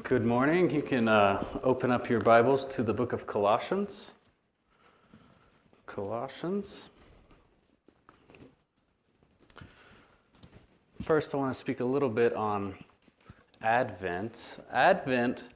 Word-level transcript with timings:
Good 0.00 0.24
morning. 0.24 0.70
You 0.70 0.80
can 0.80 1.06
uh, 1.06 1.44
open 1.62 1.90
up 1.90 2.08
your 2.08 2.20
Bibles 2.20 2.64
to 2.76 2.82
the 2.82 2.94
book 2.94 3.12
of 3.12 3.26
Colossians. 3.26 4.12
Colossians. 5.84 6.88
First, 11.02 11.34
I 11.34 11.36
want 11.36 11.52
to 11.52 11.58
speak 11.58 11.80
a 11.80 11.84
little 11.84 12.08
bit 12.08 12.32
on 12.32 12.74
Advent. 13.60 14.60
Advent 14.72 15.50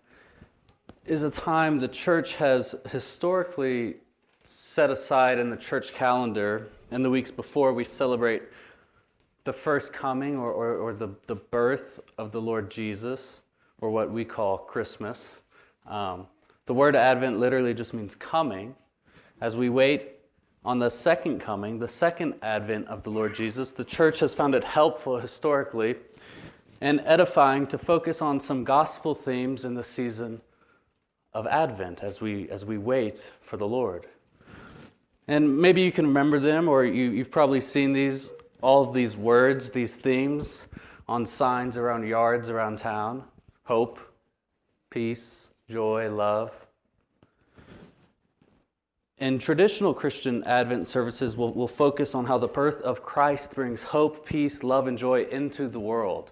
is 1.06 1.23
a 1.23 1.30
time 1.30 1.78
the 1.78 1.88
church 1.88 2.34
has 2.34 2.74
historically 2.91 3.95
set 4.42 4.91
aside 4.91 5.38
in 5.38 5.48
the 5.48 5.56
church 5.56 5.95
calendar 5.95 6.68
in 6.91 7.02
the 7.02 7.09
weeks 7.09 7.30
before 7.30 7.73
we 7.73 7.84
celebrate 7.84 8.42
the 9.45 9.52
first 9.55 9.95
coming 9.95 10.37
or, 10.37 10.52
or, 10.52 10.77
or 10.77 10.92
the, 10.92 11.09
the 11.27 11.37
birth 11.37 12.00
of 12.18 12.32
the 12.32 12.41
Lord 12.42 12.70
Jesus 12.70 13.41
or 13.80 13.90
what 13.90 14.10
we 14.10 14.24
call 14.24 14.58
Christmas. 14.58 15.42
Um, 15.86 16.26
the 16.66 16.74
word 16.74 16.96
Advent 16.96 17.38
literally 17.38 17.74
just 17.74 17.94
means 17.94 18.16
coming. 18.16 18.74
As 19.40 19.56
we 19.56 19.68
wait 19.68 20.08
on 20.64 20.78
the 20.80 20.90
second 20.90 21.38
coming, 21.38 21.78
the 21.78 21.88
second 21.88 22.34
advent 22.42 22.88
of 22.88 23.04
the 23.04 23.10
Lord 23.10 23.34
Jesus, 23.34 23.70
the 23.72 23.84
church 23.84 24.18
has 24.20 24.34
found 24.34 24.54
it 24.54 24.64
helpful 24.64 25.18
historically 25.18 25.94
and 26.80 27.00
edifying 27.04 27.66
to 27.68 27.78
focus 27.78 28.20
on 28.20 28.40
some 28.40 28.64
gospel 28.64 29.14
themes 29.14 29.64
in 29.64 29.74
the 29.74 29.84
season 29.84 30.40
of 31.32 31.46
Advent 31.46 32.02
as 32.02 32.20
we, 32.20 32.48
as 32.50 32.64
we 32.64 32.78
wait 32.78 33.32
for 33.42 33.56
the 33.56 33.68
Lord. 33.68 34.06
And 35.28 35.58
maybe 35.58 35.82
you 35.82 35.92
can 35.92 36.06
remember 36.06 36.38
them, 36.38 36.68
or 36.68 36.84
you, 36.84 37.10
you've 37.10 37.30
probably 37.30 37.60
seen 37.60 37.92
these, 37.92 38.32
all 38.60 38.82
of 38.82 38.94
these 38.94 39.16
words, 39.16 39.70
these 39.70 39.96
themes 39.96 40.68
on 41.08 41.27
signs 41.27 41.77
around 41.77 42.06
yards 42.06 42.50
around 42.50 42.78
town 42.78 43.24
hope, 43.67 43.98
peace, 44.91 45.50
joy, 45.69 46.09
love. 46.09 46.67
In 49.19 49.41
traditional 49.41 49.92
Christian 49.92 50.45
Advent 50.45 50.86
services, 50.86 51.36
we'll, 51.36 51.53
we'll, 51.53 51.67
focus 51.67 52.14
on 52.14 52.27
how 52.27 52.39
the 52.39 52.47
birth 52.48 52.81
of 52.83 53.03
Christ 53.03 53.56
brings 53.56 53.83
hope, 53.83 54.25
peace, 54.25 54.62
love, 54.62 54.86
and 54.86 54.97
joy 54.97 55.25
into 55.25 55.69
the 55.69 55.81
world. 55.81 56.31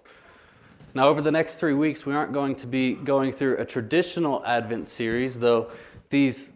Now, 0.93 1.09
over 1.09 1.21
the 1.21 1.31
next 1.31 1.59
three 1.59 1.73
weeks, 1.73 2.05
we 2.05 2.13
aren't 2.13 2.31
going 2.31 2.55
to 2.55 2.67
be 2.67 2.93
going 2.93 3.33
through 3.33 3.57
a 3.57 3.65
traditional 3.65 4.45
Advent 4.45 4.87
series, 4.87 5.39
though 5.39 5.71
these 6.09 6.53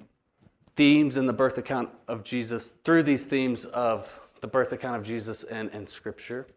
themes 0.77 1.17
in 1.17 1.25
the 1.25 1.33
birth 1.33 1.57
account 1.57 1.89
of 2.07 2.23
Jesus, 2.23 2.71
through 2.85 3.03
these 3.03 3.25
themes 3.25 3.65
of 3.65 4.07
the 4.39 4.47
birth 4.47 4.71
account 4.71 4.95
of 4.95 5.03
Jesus 5.03 5.43
and, 5.43 5.69
in 5.71 5.85
Scripture. 5.87 6.47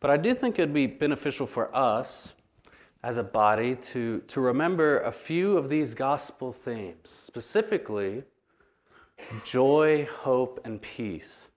But 0.00 0.10
I 0.10 0.16
do 0.16 0.32
think 0.32 0.58
it 0.58 0.62
would 0.62 0.72
be 0.72 0.86
beneficial 0.86 1.46
for 1.46 1.74
us 1.76 2.32
as 3.04 3.18
a 3.18 3.22
body 3.22 3.74
to, 3.74 4.20
to 4.20 4.40
remember 4.40 5.00
a 5.00 5.12
few 5.12 5.58
of 5.58 5.68
these 5.68 5.94
gospel 5.94 6.50
themes, 6.50 6.96
specifically 7.04 8.22
joy, 9.44 10.08
hope, 10.10 10.58
and 10.64 10.80
peace. 10.80 11.50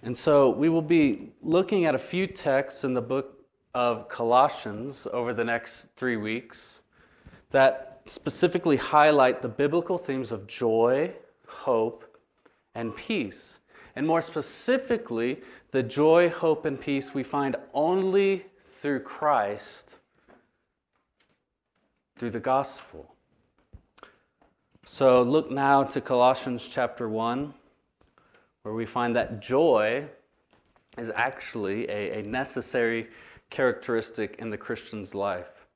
And 0.00 0.16
so 0.16 0.48
we 0.48 0.68
will 0.68 0.80
be 0.80 1.32
looking 1.42 1.86
at 1.86 1.96
a 1.96 1.98
few 1.98 2.28
texts 2.28 2.84
in 2.84 2.94
the 2.94 3.02
book 3.02 3.44
of 3.74 4.08
Colossians 4.08 5.08
over 5.12 5.34
the 5.34 5.44
next 5.44 5.88
three 5.96 6.16
weeks 6.16 6.84
that 7.50 8.00
specifically 8.06 8.76
highlight 8.76 9.42
the 9.42 9.48
biblical 9.48 9.98
themes 9.98 10.30
of 10.30 10.46
joy, 10.46 11.12
hope, 11.48 12.16
and 12.76 12.94
peace. 12.94 13.58
And 13.96 14.06
more 14.06 14.22
specifically, 14.22 15.40
the 15.72 15.82
joy, 15.82 16.28
hope, 16.28 16.64
and 16.64 16.80
peace 16.80 17.12
we 17.12 17.24
find 17.24 17.56
only 17.74 18.46
through 18.60 19.00
Christ 19.00 19.98
through 22.22 22.30
the 22.30 22.38
gospel. 22.38 23.16
So 24.84 25.24
look 25.24 25.50
now 25.50 25.82
to 25.82 26.00
Colossians 26.00 26.68
chapter 26.70 27.08
1, 27.08 27.52
where 28.62 28.72
we 28.72 28.86
find 28.86 29.16
that 29.16 29.42
joy 29.42 30.04
is 30.96 31.10
actually 31.16 31.90
a, 31.90 32.20
a 32.20 32.22
necessary 32.22 33.08
characteristic 33.50 34.36
in 34.38 34.50
the 34.50 34.56
Christian's 34.56 35.16
life. 35.16 35.66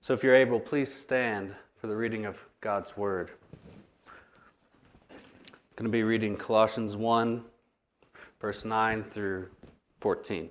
So 0.00 0.12
if 0.12 0.22
you're 0.22 0.34
able, 0.34 0.60
please 0.60 0.92
stand 0.92 1.54
for 1.78 1.86
the 1.86 1.96
reading 1.96 2.26
of 2.26 2.44
God's 2.60 2.98
word. 2.98 3.30
I'm 5.10 5.16
going 5.74 5.86
to 5.86 5.88
be 5.88 6.02
reading 6.02 6.36
Colossians 6.36 6.98
1, 6.98 7.42
verse 8.42 8.66
9 8.66 9.04
through 9.04 9.48
14. 10.00 10.50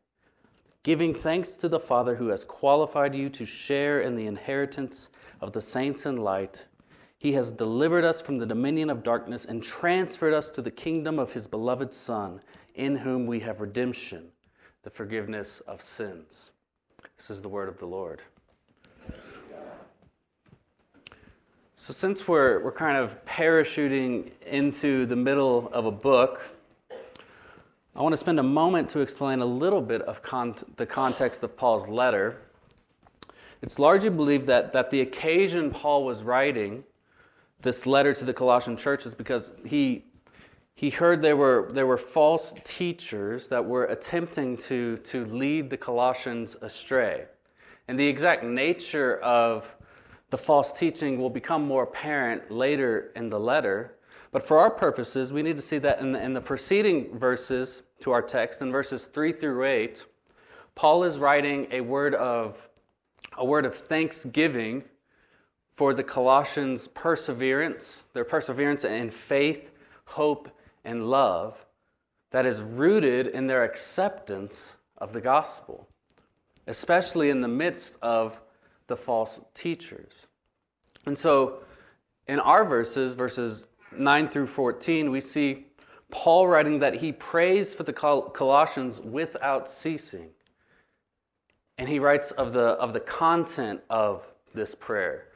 giving 0.83 1.13
thanks 1.13 1.55
to 1.57 1.69
the 1.69 1.79
Father 1.79 2.15
who 2.15 2.29
has 2.29 2.43
qualified 2.43 3.13
you 3.13 3.29
to 3.29 3.45
share 3.45 3.99
in 3.99 4.15
the 4.15 4.25
inheritance 4.25 5.09
of 5.39 5.53
the 5.53 5.61
saints 5.61 6.05
in 6.05 6.17
light. 6.17 6.67
He 7.17 7.33
has 7.33 7.51
delivered 7.51 8.03
us 8.03 8.19
from 8.19 8.39
the 8.39 8.47
dominion 8.47 8.89
of 8.89 9.03
darkness 9.03 9.45
and 9.45 9.61
transferred 9.61 10.33
us 10.33 10.49
to 10.51 10.61
the 10.61 10.71
kingdom 10.71 11.19
of 11.19 11.33
his 11.33 11.45
beloved 11.45 11.93
Son, 11.93 12.41
in 12.73 12.97
whom 12.97 13.27
we 13.27 13.41
have 13.41 13.61
redemption, 13.61 14.29
the 14.81 14.89
forgiveness 14.89 15.59
of 15.61 15.81
sins. 15.81 16.53
This 17.15 17.29
is 17.29 17.43
the 17.43 17.49
word 17.49 17.69
of 17.69 17.77
the 17.77 17.85
Lord. 17.85 18.23
So, 21.75 21.93
since 21.93 22.27
we're, 22.27 22.63
we're 22.63 22.71
kind 22.71 22.97
of 22.97 23.23
parachuting 23.25 24.31
into 24.45 25.07
the 25.07 25.15
middle 25.15 25.67
of 25.69 25.85
a 25.85 25.91
book, 25.91 26.55
I 27.93 28.01
want 28.01 28.13
to 28.13 28.17
spend 28.17 28.39
a 28.39 28.43
moment 28.43 28.87
to 28.89 29.01
explain 29.01 29.41
a 29.41 29.45
little 29.45 29.81
bit 29.81 30.01
of 30.03 30.21
con- 30.21 30.55
the 30.77 30.85
context 30.85 31.43
of 31.43 31.57
Paul's 31.57 31.89
letter. 31.89 32.37
It's 33.61 33.79
largely 33.79 34.09
believed 34.09 34.47
that, 34.47 34.71
that 34.71 34.91
the 34.91 35.01
occasion 35.01 35.71
Paul 35.71 36.05
was 36.05 36.23
writing 36.23 36.85
this 37.61 37.85
letter 37.85 38.13
to 38.13 38.23
the 38.23 38.33
Colossian 38.33 38.77
church 38.77 39.05
is 39.05 39.13
because 39.13 39.51
he, 39.65 40.05
he 40.73 40.89
heard 40.89 41.21
there 41.21 41.35
were, 41.35 41.69
there 41.73 41.85
were 41.85 41.97
false 41.97 42.55
teachers 42.63 43.49
that 43.49 43.65
were 43.65 43.83
attempting 43.83 44.55
to, 44.57 44.95
to 44.97 45.25
lead 45.25 45.69
the 45.69 45.77
Colossians 45.77 46.55
astray. 46.61 47.25
And 47.89 47.99
the 47.99 48.07
exact 48.07 48.45
nature 48.45 49.17
of 49.17 49.75
the 50.29 50.37
false 50.37 50.71
teaching 50.71 51.19
will 51.19 51.29
become 51.29 51.67
more 51.67 51.83
apparent 51.83 52.49
later 52.49 53.11
in 53.17 53.29
the 53.29 53.39
letter. 53.39 53.97
But 54.31 54.43
for 54.43 54.59
our 54.59 54.71
purposes, 54.71 55.33
we 55.33 55.41
need 55.41 55.57
to 55.57 55.61
see 55.61 55.77
that 55.79 55.99
in 55.99 56.13
the, 56.13 56.23
in 56.23 56.33
the 56.33 56.41
preceding 56.41 57.17
verses 57.17 57.83
to 57.99 58.11
our 58.11 58.21
text, 58.21 58.61
in 58.61 58.71
verses 58.71 59.07
3 59.07 59.33
through 59.33 59.65
8, 59.65 60.05
Paul 60.73 61.03
is 61.03 61.19
writing 61.19 61.67
a 61.71 61.81
word 61.81 62.15
of, 62.15 62.69
a 63.37 63.45
word 63.45 63.65
of 63.65 63.75
thanksgiving 63.75 64.85
for 65.69 65.93
the 65.93 66.03
Colossians' 66.03 66.87
perseverance, 66.87 68.05
their 68.13 68.23
perseverance 68.23 68.85
in 68.85 69.11
faith, 69.11 69.71
hope, 70.05 70.49
and 70.85 71.09
love 71.09 71.65
that 72.31 72.45
is 72.45 72.61
rooted 72.61 73.27
in 73.27 73.47
their 73.47 73.63
acceptance 73.63 74.77
of 74.97 75.13
the 75.13 75.21
gospel, 75.21 75.87
especially 76.67 77.29
in 77.29 77.41
the 77.41 77.47
midst 77.47 77.97
of 78.01 78.39
the 78.87 78.95
false 78.95 79.41
teachers. 79.53 80.27
And 81.05 81.17
so, 81.17 81.63
in 82.27 82.39
our 82.39 82.63
verses, 82.63 83.13
verses 83.13 83.67
9 83.97 84.27
through 84.29 84.47
14, 84.47 85.11
we 85.11 85.21
see 85.21 85.65
Paul 86.09 86.47
writing 86.47 86.79
that 86.79 86.95
he 86.95 87.11
prays 87.11 87.73
for 87.73 87.83
the 87.83 87.93
Colossians 87.93 88.99
without 88.99 89.69
ceasing. 89.69 90.29
And 91.77 91.89
he 91.89 91.99
writes 91.99 92.31
of 92.31 92.53
the, 92.53 92.71
of 92.73 92.93
the 92.93 92.99
content 92.99 93.81
of 93.89 94.27
this 94.53 94.75
prayer. 94.75 95.27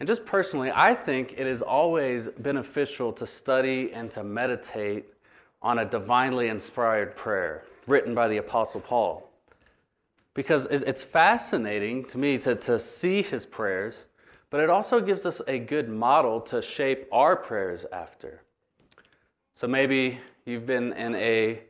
And 0.00 0.06
just 0.06 0.26
personally, 0.26 0.70
I 0.74 0.94
think 0.94 1.34
it 1.36 1.46
is 1.46 1.62
always 1.62 2.28
beneficial 2.28 3.12
to 3.14 3.26
study 3.26 3.92
and 3.92 4.10
to 4.10 4.24
meditate 4.24 5.06
on 5.62 5.78
a 5.78 5.84
divinely 5.84 6.48
inspired 6.48 7.16
prayer 7.16 7.64
written 7.86 8.14
by 8.14 8.28
the 8.28 8.36
Apostle 8.36 8.80
Paul. 8.80 9.30
Because 10.34 10.66
it's 10.66 11.02
fascinating 11.02 12.04
to 12.06 12.18
me 12.18 12.36
to, 12.38 12.54
to 12.54 12.78
see 12.78 13.22
his 13.22 13.46
prayers 13.46 14.06
but 14.56 14.62
it 14.62 14.70
also 14.70 15.02
gives 15.02 15.26
us 15.26 15.42
a 15.48 15.58
good 15.58 15.86
model 15.86 16.40
to 16.40 16.62
shape 16.62 17.06
our 17.12 17.36
prayers 17.36 17.84
after. 17.92 18.40
So 19.52 19.68
maybe 19.68 20.18
you've 20.46 20.64
been 20.64 20.94
in 20.94 21.14
a, 21.14 21.60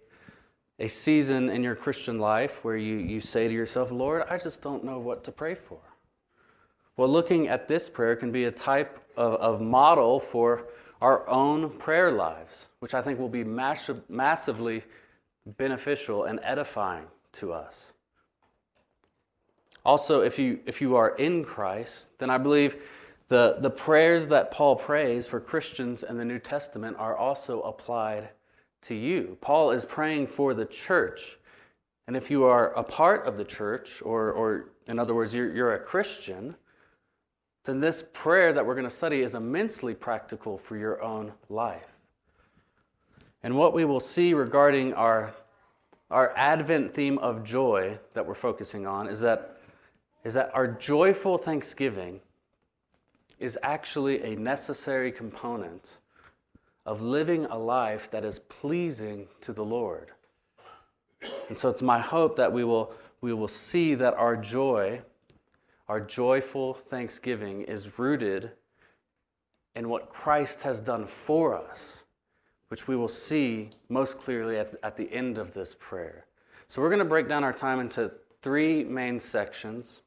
a 0.78 0.86
season 0.86 1.48
in 1.48 1.64
your 1.64 1.74
Christian 1.74 2.20
life 2.20 2.62
where 2.62 2.76
you, 2.76 2.98
you 2.98 3.18
say 3.18 3.48
to 3.48 3.52
yourself, 3.52 3.90
Lord, 3.90 4.22
I 4.30 4.38
just 4.38 4.62
don't 4.62 4.84
know 4.84 5.00
what 5.00 5.24
to 5.24 5.32
pray 5.32 5.56
for. 5.56 5.80
Well, 6.96 7.08
looking 7.08 7.48
at 7.48 7.66
this 7.66 7.88
prayer 7.88 8.14
can 8.14 8.30
be 8.30 8.44
a 8.44 8.52
type 8.52 9.04
of, 9.16 9.34
of 9.40 9.60
model 9.60 10.20
for 10.20 10.68
our 11.02 11.28
own 11.28 11.70
prayer 11.78 12.12
lives, 12.12 12.68
which 12.78 12.94
I 12.94 13.02
think 13.02 13.18
will 13.18 13.28
be 13.28 13.42
mass- 13.42 13.90
massively 14.08 14.84
beneficial 15.44 16.22
and 16.22 16.38
edifying 16.44 17.06
to 17.32 17.52
us. 17.52 17.94
Also, 19.86 20.20
if 20.20 20.36
you, 20.36 20.58
if 20.66 20.80
you 20.80 20.96
are 20.96 21.10
in 21.10 21.44
Christ, 21.44 22.18
then 22.18 22.28
I 22.28 22.38
believe 22.38 22.82
the, 23.28 23.58
the 23.60 23.70
prayers 23.70 24.26
that 24.28 24.50
Paul 24.50 24.74
prays 24.74 25.28
for 25.28 25.38
Christians 25.38 26.02
in 26.02 26.18
the 26.18 26.24
New 26.24 26.40
Testament 26.40 26.96
are 26.98 27.16
also 27.16 27.60
applied 27.62 28.30
to 28.82 28.96
you. 28.96 29.38
Paul 29.40 29.70
is 29.70 29.84
praying 29.84 30.26
for 30.26 30.54
the 30.54 30.64
church. 30.64 31.38
And 32.08 32.16
if 32.16 32.32
you 32.32 32.46
are 32.46 32.72
a 32.72 32.82
part 32.82 33.28
of 33.28 33.36
the 33.36 33.44
church, 33.44 34.02
or, 34.02 34.32
or 34.32 34.70
in 34.88 34.98
other 34.98 35.14
words, 35.14 35.32
you're, 35.32 35.54
you're 35.54 35.74
a 35.74 35.78
Christian, 35.78 36.56
then 37.64 37.78
this 37.78 38.02
prayer 38.12 38.52
that 38.52 38.66
we're 38.66 38.74
going 38.74 38.88
to 38.88 38.90
study 38.90 39.22
is 39.22 39.36
immensely 39.36 39.94
practical 39.94 40.58
for 40.58 40.76
your 40.76 41.00
own 41.00 41.32
life. 41.48 41.92
And 43.44 43.56
what 43.56 43.72
we 43.72 43.84
will 43.84 44.00
see 44.00 44.34
regarding 44.34 44.94
our, 44.94 45.32
our 46.10 46.32
Advent 46.36 46.92
theme 46.92 47.18
of 47.18 47.44
joy 47.44 48.00
that 48.14 48.26
we're 48.26 48.34
focusing 48.34 48.84
on 48.84 49.06
is 49.06 49.20
that, 49.20 49.52
is 50.26 50.34
that 50.34 50.50
our 50.55 50.67
joyful 50.67 51.38
thanksgiving 51.38 52.20
is 53.38 53.56
actually 53.62 54.25
a 54.25 54.34
necessary 54.34 55.12
component 55.12 56.00
of 56.84 57.00
living 57.00 57.44
a 57.44 57.56
life 57.56 58.11
that 58.11 58.25
is 58.25 58.40
pleasing 58.40 59.28
to 59.40 59.52
the 59.52 59.64
Lord. 59.64 60.11
And 61.49 61.56
so 61.56 61.69
it's 61.69 61.81
my 61.81 62.00
hope 62.00 62.34
that 62.38 62.52
we 62.52 62.64
will, 62.64 62.93
we 63.20 63.32
will 63.32 63.46
see 63.46 63.94
that 63.94 64.14
our 64.14 64.37
joy, 64.37 65.00
our 65.87 66.00
joyful 66.00 66.75
thanksgiving, 66.75 67.62
is 67.62 67.96
rooted 67.96 68.50
in 69.76 69.88
what 69.88 70.08
Christ 70.08 70.64
has 70.64 70.81
done 70.81 71.06
for 71.06 71.55
us, 71.55 72.02
which 72.67 72.88
we 72.88 72.96
will 72.96 73.06
see 73.06 73.70
most 73.88 74.19
clearly 74.19 74.58
at, 74.58 74.75
at 74.82 74.96
the 74.96 75.08
end 75.12 75.38
of 75.38 75.55
this 75.55 75.76
prayer. 75.79 76.26
So 76.67 76.82
we're 76.82 76.90
going 76.90 76.99
to 76.99 77.05
break 77.05 77.29
down 77.29 77.44
our 77.44 77.52
time 77.52 77.79
into 77.79 78.11
three 78.43 78.82
main 78.82 79.20
sections 79.20 80.02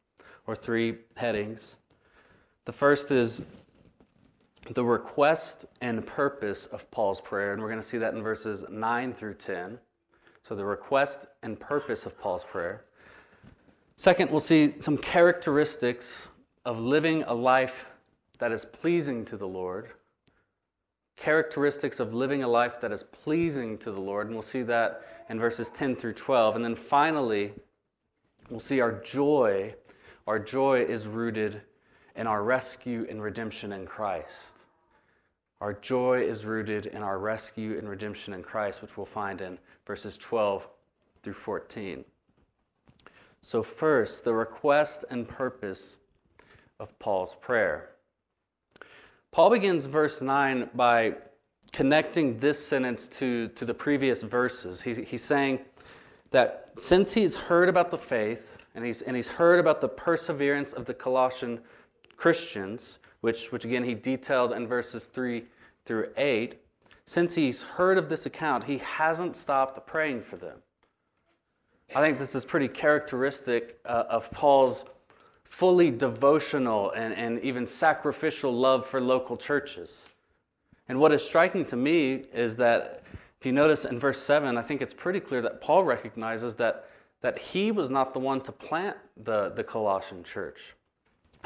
or 0.49 0.55
three 0.55 0.95
headings. 1.15 1.77
The 2.65 2.73
first 2.73 3.11
is 3.11 3.43
the 4.71 4.83
request 4.83 5.65
and 5.79 6.03
purpose 6.07 6.65
of 6.65 6.89
Paul's 6.89 7.21
prayer, 7.21 7.53
and 7.53 7.61
we're 7.61 7.67
going 7.67 7.79
to 7.79 7.87
see 7.87 7.99
that 7.99 8.15
in 8.15 8.23
verses 8.23 8.65
9 8.67 9.13
through 9.13 9.35
10. 9.35 9.77
So, 10.41 10.55
the 10.55 10.65
request 10.65 11.27
and 11.43 11.59
purpose 11.59 12.07
of 12.07 12.19
Paul's 12.19 12.45
prayer. 12.45 12.83
Second, 13.95 14.31
we'll 14.31 14.39
see 14.39 14.73
some 14.79 14.97
characteristics 14.97 16.29
of 16.65 16.79
living 16.79 17.21
a 17.27 17.33
life 17.33 17.85
that 18.39 18.51
is 18.51 18.65
pleasing 18.65 19.25
to 19.25 19.37
the 19.37 19.47
Lord. 19.47 19.89
Characteristics 21.15 21.99
of 21.99 22.15
living 22.15 22.41
a 22.41 22.47
life 22.47 22.81
that 22.81 22.91
is 22.91 23.03
pleasing 23.03 23.77
to 23.77 23.91
the 23.91 24.01
Lord, 24.01 24.25
and 24.25 24.35
we'll 24.35 24.41
see 24.41 24.63
that 24.63 25.25
in 25.29 25.39
verses 25.39 25.69
10 25.69 25.95
through 25.95 26.13
12. 26.13 26.55
And 26.55 26.65
then 26.65 26.75
finally, 26.75 27.51
we'll 28.49 28.59
see 28.59 28.81
our 28.81 28.93
joy. 28.93 29.75
Our 30.29 30.37
joy 30.37 30.81
is 30.81 31.07
rooted 31.07 31.59
in 32.15 32.27
our 32.27 32.43
rescue 32.43 33.03
and 33.09 33.19
redemption 33.19 33.73
in 33.73 33.87
Christ. 33.87 34.59
Our 35.59 35.73
joy 35.73 36.21
is 36.21 36.45
rooted 36.45 36.85
in 36.85 37.01
our 37.01 37.17
rescue 37.17 37.75
and 37.79 37.89
redemption 37.89 38.35
in 38.35 38.43
Christ, 38.43 38.83
which 38.83 38.95
we'll 38.95 39.07
find 39.07 39.41
in 39.41 39.57
verses 39.87 40.17
12 40.17 40.69
through 41.23 41.33
14. 41.33 42.05
So, 43.41 43.63
first, 43.63 44.23
the 44.23 44.35
request 44.35 45.03
and 45.09 45.27
purpose 45.27 45.97
of 46.79 46.99
Paul's 46.99 47.33
prayer. 47.33 47.89
Paul 49.31 49.49
begins 49.49 49.87
verse 49.87 50.21
9 50.21 50.69
by 50.75 51.15
connecting 51.71 52.37
this 52.37 52.63
sentence 52.63 53.07
to, 53.07 53.47
to 53.47 53.65
the 53.65 53.73
previous 53.73 54.21
verses. 54.21 54.81
He's, 54.83 54.97
he's 54.97 55.23
saying 55.23 55.61
that 56.29 56.68
since 56.81 57.13
he's 57.13 57.35
heard 57.35 57.69
about 57.69 57.91
the 57.91 57.97
faith 57.97 58.65
and 58.75 58.85
he's, 58.85 59.01
and 59.01 59.15
he's 59.15 59.27
heard 59.27 59.59
about 59.59 59.81
the 59.81 59.89
perseverance 59.89 60.73
of 60.73 60.85
the 60.85 60.93
Colossian 60.93 61.59
Christians, 62.15 62.99
which, 63.21 63.51
which 63.51 63.65
again 63.65 63.83
he 63.83 63.95
detailed 63.95 64.51
in 64.51 64.67
verses 64.67 65.05
3 65.05 65.43
through 65.85 66.09
8, 66.17 66.55
since 67.05 67.35
he's 67.35 67.63
heard 67.63 67.97
of 67.97 68.07
this 68.07 68.25
account, 68.25 68.65
he 68.65 68.77
hasn't 68.77 69.35
stopped 69.35 69.85
praying 69.87 70.21
for 70.21 70.37
them. 70.37 70.59
I 71.95 72.01
think 72.01 72.19
this 72.19 72.35
is 72.35 72.45
pretty 72.45 72.67
characteristic 72.67 73.79
uh, 73.83 74.03
of 74.09 74.29
Paul's 74.29 74.85
fully 75.43 75.89
devotional 75.89 76.91
and, 76.91 77.13
and 77.15 77.39
even 77.41 77.65
sacrificial 77.65 78.53
love 78.53 78.85
for 78.85 79.01
local 79.01 79.37
churches. 79.37 80.07
And 80.87 80.99
what 80.99 81.11
is 81.11 81.23
striking 81.25 81.65
to 81.65 81.75
me 81.75 82.25
is 82.31 82.57
that 82.57 83.03
if 83.39 83.45
you 83.45 83.51
notice 83.53 83.85
in 83.85 83.97
verse 83.97 84.21
7, 84.21 84.57
I 84.57 84.61
think 84.61 84.81
it's 84.81 84.93
pretty 84.93 85.21
clear 85.21 85.41
that 85.41 85.61
Paul 85.61 85.85
recognizes 85.85 86.55
that, 86.55 86.89
that 87.21 87.37
he 87.37 87.71
was 87.71 87.89
not 87.89 88.13
the 88.13 88.19
one 88.19 88.41
to 88.41 88.51
plant 88.51 88.97
the, 89.15 89.49
the 89.49 89.63
Colossian 89.63 90.23
church. 90.23 90.75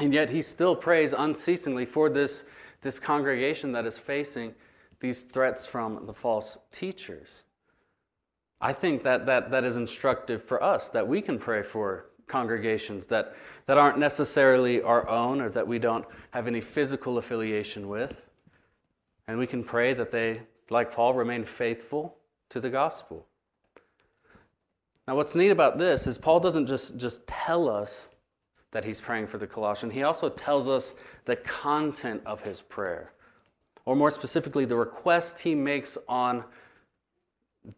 And 0.00 0.12
yet 0.12 0.30
he 0.30 0.42
still 0.42 0.74
prays 0.74 1.12
unceasingly 1.12 1.84
for 1.84 2.08
this, 2.08 2.46
this 2.80 2.98
congregation 2.98 3.70
that 3.72 3.86
is 3.86 3.96
facing 3.96 4.54
these 4.98 5.22
threats 5.22 5.66
from 5.66 6.06
the 6.06 6.14
false 6.14 6.58
teachers. 6.72 7.44
I 8.60 8.72
think 8.72 9.02
that, 9.02 9.26
that 9.26 9.50
that 9.50 9.64
is 9.64 9.76
instructive 9.76 10.42
for 10.42 10.62
us 10.62 10.88
that 10.90 11.06
we 11.06 11.20
can 11.20 11.38
pray 11.38 11.62
for 11.62 12.06
congregations 12.26 13.06
that, 13.06 13.36
that 13.66 13.78
aren't 13.78 13.98
necessarily 13.98 14.82
our 14.82 15.08
own 15.08 15.40
or 15.40 15.50
that 15.50 15.68
we 15.68 15.78
don't 15.78 16.06
have 16.30 16.46
any 16.46 16.60
physical 16.60 17.18
affiliation 17.18 17.88
with. 17.88 18.22
And 19.28 19.38
we 19.38 19.46
can 19.46 19.62
pray 19.62 19.94
that 19.94 20.10
they, 20.10 20.40
like 20.70 20.92
Paul, 20.92 21.14
remain 21.14 21.44
faithful 21.44 22.16
to 22.50 22.60
the 22.60 22.70
gospel. 22.70 23.26
Now, 25.06 25.16
what's 25.16 25.34
neat 25.34 25.50
about 25.50 25.76
this 25.76 26.06
is 26.06 26.16
Paul 26.16 26.40
doesn't 26.40 26.66
just, 26.66 26.96
just 26.96 27.26
tell 27.26 27.68
us 27.68 28.08
that 28.70 28.84
he's 28.84 29.00
praying 29.00 29.26
for 29.28 29.38
the 29.38 29.46
Colossian, 29.46 29.90
he 29.90 30.02
also 30.02 30.28
tells 30.28 30.68
us 30.68 30.94
the 31.26 31.36
content 31.36 32.22
of 32.26 32.42
his 32.42 32.60
prayer, 32.60 33.12
or 33.84 33.94
more 33.94 34.10
specifically, 34.10 34.64
the 34.64 34.76
request 34.76 35.40
he 35.40 35.54
makes 35.54 35.96
on 36.08 36.44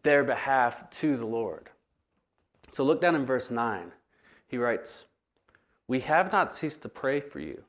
their 0.03 0.23
behalf 0.23 0.89
to 0.89 1.15
the 1.15 1.25
Lord. 1.25 1.69
So 2.71 2.83
look 2.83 2.99
down 2.99 3.15
in 3.15 3.25
verse 3.25 3.51
9. 3.51 3.91
He 4.47 4.57
writes, 4.57 5.05
We 5.87 5.99
have 6.01 6.31
not 6.31 6.51
ceased 6.51 6.81
to 6.81 6.89
pray 6.89 7.19
for 7.19 7.39
you, 7.39 7.63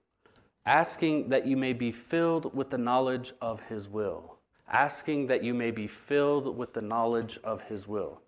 asking 0.64 1.28
that 1.28 1.46
you 1.46 1.56
may 1.56 1.72
be 1.72 1.90
filled 1.90 2.54
with 2.56 2.70
the 2.70 2.78
knowledge 2.78 3.32
of 3.42 3.68
his 3.68 3.88
will. 3.88 4.37
Asking 4.70 5.26
that 5.28 5.42
you 5.42 5.54
may 5.54 5.70
be 5.70 5.86
filled 5.86 6.56
with 6.56 6.74
the 6.74 6.82
knowledge 6.82 7.38
of 7.42 7.62
his 7.62 7.88
will. 7.88 8.20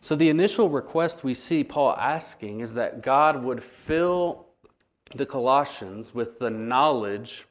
So, 0.00 0.14
the 0.14 0.28
initial 0.28 0.68
request 0.68 1.24
we 1.24 1.34
see 1.34 1.64
Paul 1.64 1.96
asking 1.96 2.60
is 2.60 2.74
that 2.74 3.02
God 3.02 3.44
would 3.44 3.62
fill 3.62 4.46
the 5.14 5.26
Colossians 5.26 6.14
with 6.14 6.38
the 6.38 6.50
knowledge 6.50 7.46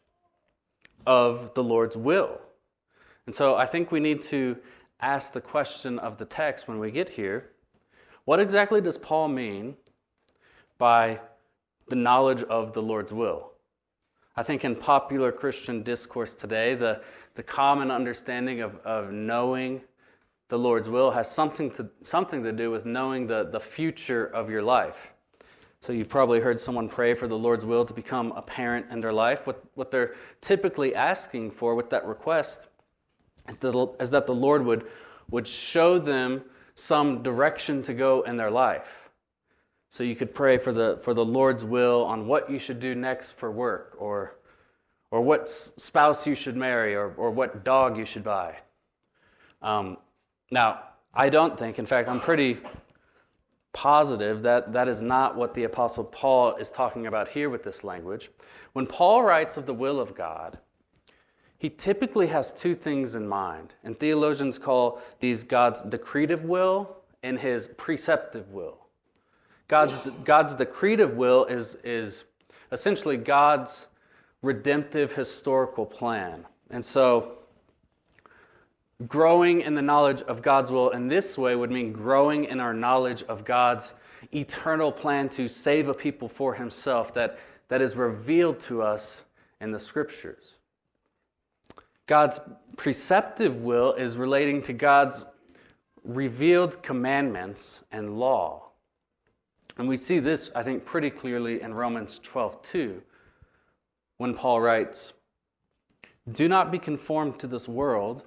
of 1.05 1.53
the 1.53 1.63
Lord's 1.63 1.97
will. 1.97 2.39
And 3.25 3.35
so, 3.35 3.55
I 3.55 3.65
think 3.65 3.91
we 3.91 3.99
need 3.99 4.21
to 4.23 4.57
ask 5.01 5.33
the 5.33 5.41
question 5.41 5.99
of 5.99 6.17
the 6.17 6.25
text 6.25 6.67
when 6.67 6.79
we 6.79 6.91
get 6.91 7.09
here 7.09 7.51
what 8.25 8.39
exactly 8.39 8.81
does 8.81 8.97
Paul 8.97 9.27
mean 9.27 9.75
by 10.79 11.19
the 11.87 11.95
knowledge 11.95 12.41
of 12.43 12.73
the 12.73 12.81
Lord's 12.81 13.13
will? 13.13 13.51
I 14.37 14.43
think 14.43 14.65
in 14.65 14.75
popular 14.75 15.31
Christian 15.31 15.81
discourse 15.81 16.33
today, 16.33 16.75
the, 16.75 17.01
the 17.35 17.43
common 17.43 17.89
understanding 17.89 18.61
of, 18.61 18.75
of 18.85 19.11
knowing 19.13 19.81
the 20.49 20.57
Lord's 20.57 20.89
will 20.89 21.11
has 21.11 21.31
something 21.31 21.71
to, 21.71 21.89
something 22.01 22.43
to 22.43 22.51
do 22.51 22.69
with 22.69 22.85
knowing 22.85 23.27
the, 23.27 23.45
the 23.45 23.59
future 23.59 24.25
of 24.25 24.49
your 24.49 24.61
life. 24.61 25.13
So 25.79 25.93
you've 25.93 26.09
probably 26.09 26.39
heard 26.39 26.59
someone 26.59 26.89
pray 26.89 27.13
for 27.13 27.27
the 27.27 27.37
Lord's 27.37 27.65
will 27.65 27.85
to 27.85 27.93
become 27.93 28.33
apparent 28.33 28.87
in 28.91 28.99
their 28.99 29.13
life. 29.13 29.47
What, 29.47 29.63
what 29.75 29.91
they're 29.91 30.15
typically 30.41 30.93
asking 30.93 31.51
for 31.51 31.73
with 31.73 31.89
that 31.91 32.05
request 32.05 32.67
is 33.47 33.59
that, 33.59 33.95
is 33.99 34.11
that 34.11 34.25
the 34.25 34.35
Lord 34.35 34.65
would, 34.65 34.85
would 35.29 35.47
show 35.47 35.97
them 35.97 36.43
some 36.73 37.23
direction 37.23 37.81
to 37.83 37.93
go 37.93 38.21
in 38.23 38.35
their 38.35 38.51
life. 38.51 39.04
So 39.95 40.03
you 40.03 40.17
could 40.17 40.33
pray 40.33 40.57
for 40.57 40.73
the, 40.73 40.97
for 40.97 41.13
the 41.13 41.23
Lord's 41.23 41.63
will 41.63 42.03
on 42.03 42.27
what 42.27 42.51
you 42.51 42.59
should 42.59 42.81
do 42.81 42.95
next 42.95 43.31
for 43.31 43.49
work, 43.49 43.95
or, 43.97 44.35
or 45.09 45.21
what 45.21 45.47
spouse 45.47 46.27
you 46.27 46.35
should 46.35 46.57
marry, 46.57 46.93
or, 46.93 47.13
or 47.15 47.31
what 47.31 47.63
dog 47.63 47.97
you 47.97 48.03
should 48.03 48.25
buy. 48.25 48.57
Um, 49.61 49.95
now, 50.51 50.81
I 51.13 51.29
don't 51.29 51.57
think, 51.57 51.79
in 51.79 51.85
fact, 51.85 52.09
I'm 52.09 52.19
pretty 52.19 52.57
positive 53.71 54.41
that 54.41 54.73
that 54.73 54.89
is 54.89 55.01
not 55.01 55.37
what 55.37 55.53
the 55.53 55.63
Apostle 55.63 56.03
Paul 56.03 56.57
is 56.57 56.69
talking 56.69 57.07
about 57.07 57.29
here 57.29 57.49
with 57.49 57.63
this 57.63 57.81
language. 57.81 58.29
When 58.73 58.87
Paul 58.87 59.23
writes 59.23 59.55
of 59.55 59.65
the 59.65 59.73
will 59.73 60.01
of 60.01 60.13
God, 60.13 60.57
he 61.57 61.69
typically 61.69 62.27
has 62.27 62.51
two 62.51 62.75
things 62.75 63.15
in 63.15 63.29
mind, 63.29 63.75
and 63.81 63.97
theologians 63.97 64.59
call 64.59 65.01
these 65.21 65.45
God's 65.45 65.83
decretive 65.83 66.41
will 66.43 66.97
and 67.23 67.39
his 67.39 67.69
preceptive 67.77 68.51
will. 68.51 68.84
God's, 69.67 69.97
God's 70.23 70.55
decretive 70.55 71.15
will 71.15 71.45
is, 71.45 71.75
is 71.83 72.23
essentially 72.71 73.17
God's 73.17 73.87
redemptive 74.41 75.13
historical 75.13 75.85
plan. 75.85 76.45
And 76.69 76.83
so, 76.83 77.33
growing 79.07 79.61
in 79.61 79.73
the 79.73 79.81
knowledge 79.81 80.21
of 80.23 80.41
God's 80.41 80.71
will 80.71 80.91
in 80.91 81.07
this 81.07 81.37
way 81.37 81.55
would 81.55 81.71
mean 81.71 81.91
growing 81.91 82.45
in 82.45 82.59
our 82.59 82.73
knowledge 82.73 83.23
of 83.23 83.43
God's 83.43 83.93
eternal 84.33 84.91
plan 84.91 85.29
to 85.29 85.47
save 85.47 85.87
a 85.87 85.93
people 85.93 86.29
for 86.29 86.53
himself 86.53 87.13
that, 87.13 87.39
that 87.67 87.81
is 87.81 87.95
revealed 87.95 88.59
to 88.61 88.81
us 88.81 89.25
in 89.59 89.71
the 89.71 89.79
scriptures. 89.79 90.59
God's 92.07 92.39
preceptive 92.77 93.63
will 93.63 93.93
is 93.93 94.17
relating 94.17 94.61
to 94.63 94.73
God's 94.73 95.25
revealed 96.03 96.83
commandments 96.83 97.83
and 97.91 98.19
law. 98.19 98.64
And 99.77 99.87
we 99.87 99.97
see 99.97 100.19
this, 100.19 100.51
I 100.55 100.63
think, 100.63 100.85
pretty 100.85 101.09
clearly 101.09 101.61
in 101.61 101.73
Romans 101.73 102.19
12 102.19 102.61
2, 102.61 103.01
when 104.17 104.33
Paul 104.33 104.61
writes, 104.61 105.13
Do 106.31 106.47
not 106.47 106.71
be 106.71 106.79
conformed 106.79 107.39
to 107.39 107.47
this 107.47 107.67
world, 107.67 108.23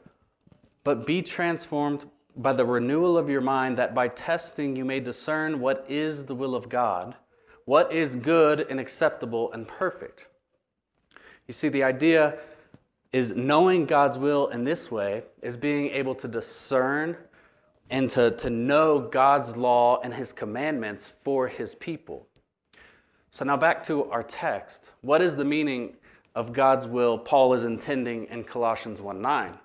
but 0.84 1.06
be 1.06 1.22
transformed 1.22 2.04
by 2.36 2.52
the 2.52 2.64
renewal 2.64 3.16
of 3.16 3.28
your 3.28 3.40
mind, 3.40 3.76
that 3.78 3.94
by 3.94 4.08
testing 4.08 4.76
you 4.76 4.84
may 4.84 5.00
discern 5.00 5.60
what 5.60 5.84
is 5.88 6.26
the 6.26 6.34
will 6.34 6.54
of 6.54 6.68
God, 6.68 7.16
what 7.64 7.92
is 7.92 8.14
good 8.14 8.66
and 8.70 8.78
acceptable 8.78 9.50
and 9.52 9.66
perfect. 9.66 10.28
You 11.46 11.54
see, 11.54 11.68
the 11.68 11.82
idea 11.82 12.38
is 13.12 13.32
knowing 13.34 13.86
God's 13.86 14.18
will 14.18 14.48
in 14.48 14.64
this 14.64 14.90
way 14.90 15.24
is 15.42 15.56
being 15.56 15.88
able 15.88 16.14
to 16.16 16.28
discern 16.28 17.16
and 17.90 18.10
to, 18.10 18.30
to 18.32 18.50
know 18.50 19.00
God's 19.00 19.56
law 19.56 20.00
and 20.00 20.14
his 20.14 20.32
commandments 20.32 21.08
for 21.08 21.48
his 21.48 21.74
people. 21.74 22.26
So, 23.30 23.44
now 23.44 23.56
back 23.56 23.82
to 23.84 24.04
our 24.10 24.22
text. 24.22 24.92
What 25.00 25.22
is 25.22 25.36
the 25.36 25.44
meaning 25.44 25.96
of 26.34 26.52
God's 26.52 26.86
will 26.86 27.18
Paul 27.18 27.54
is 27.54 27.64
intending 27.64 28.26
in 28.26 28.44
Colossians 28.44 29.00
1 29.00 29.20
9? 29.20 29.58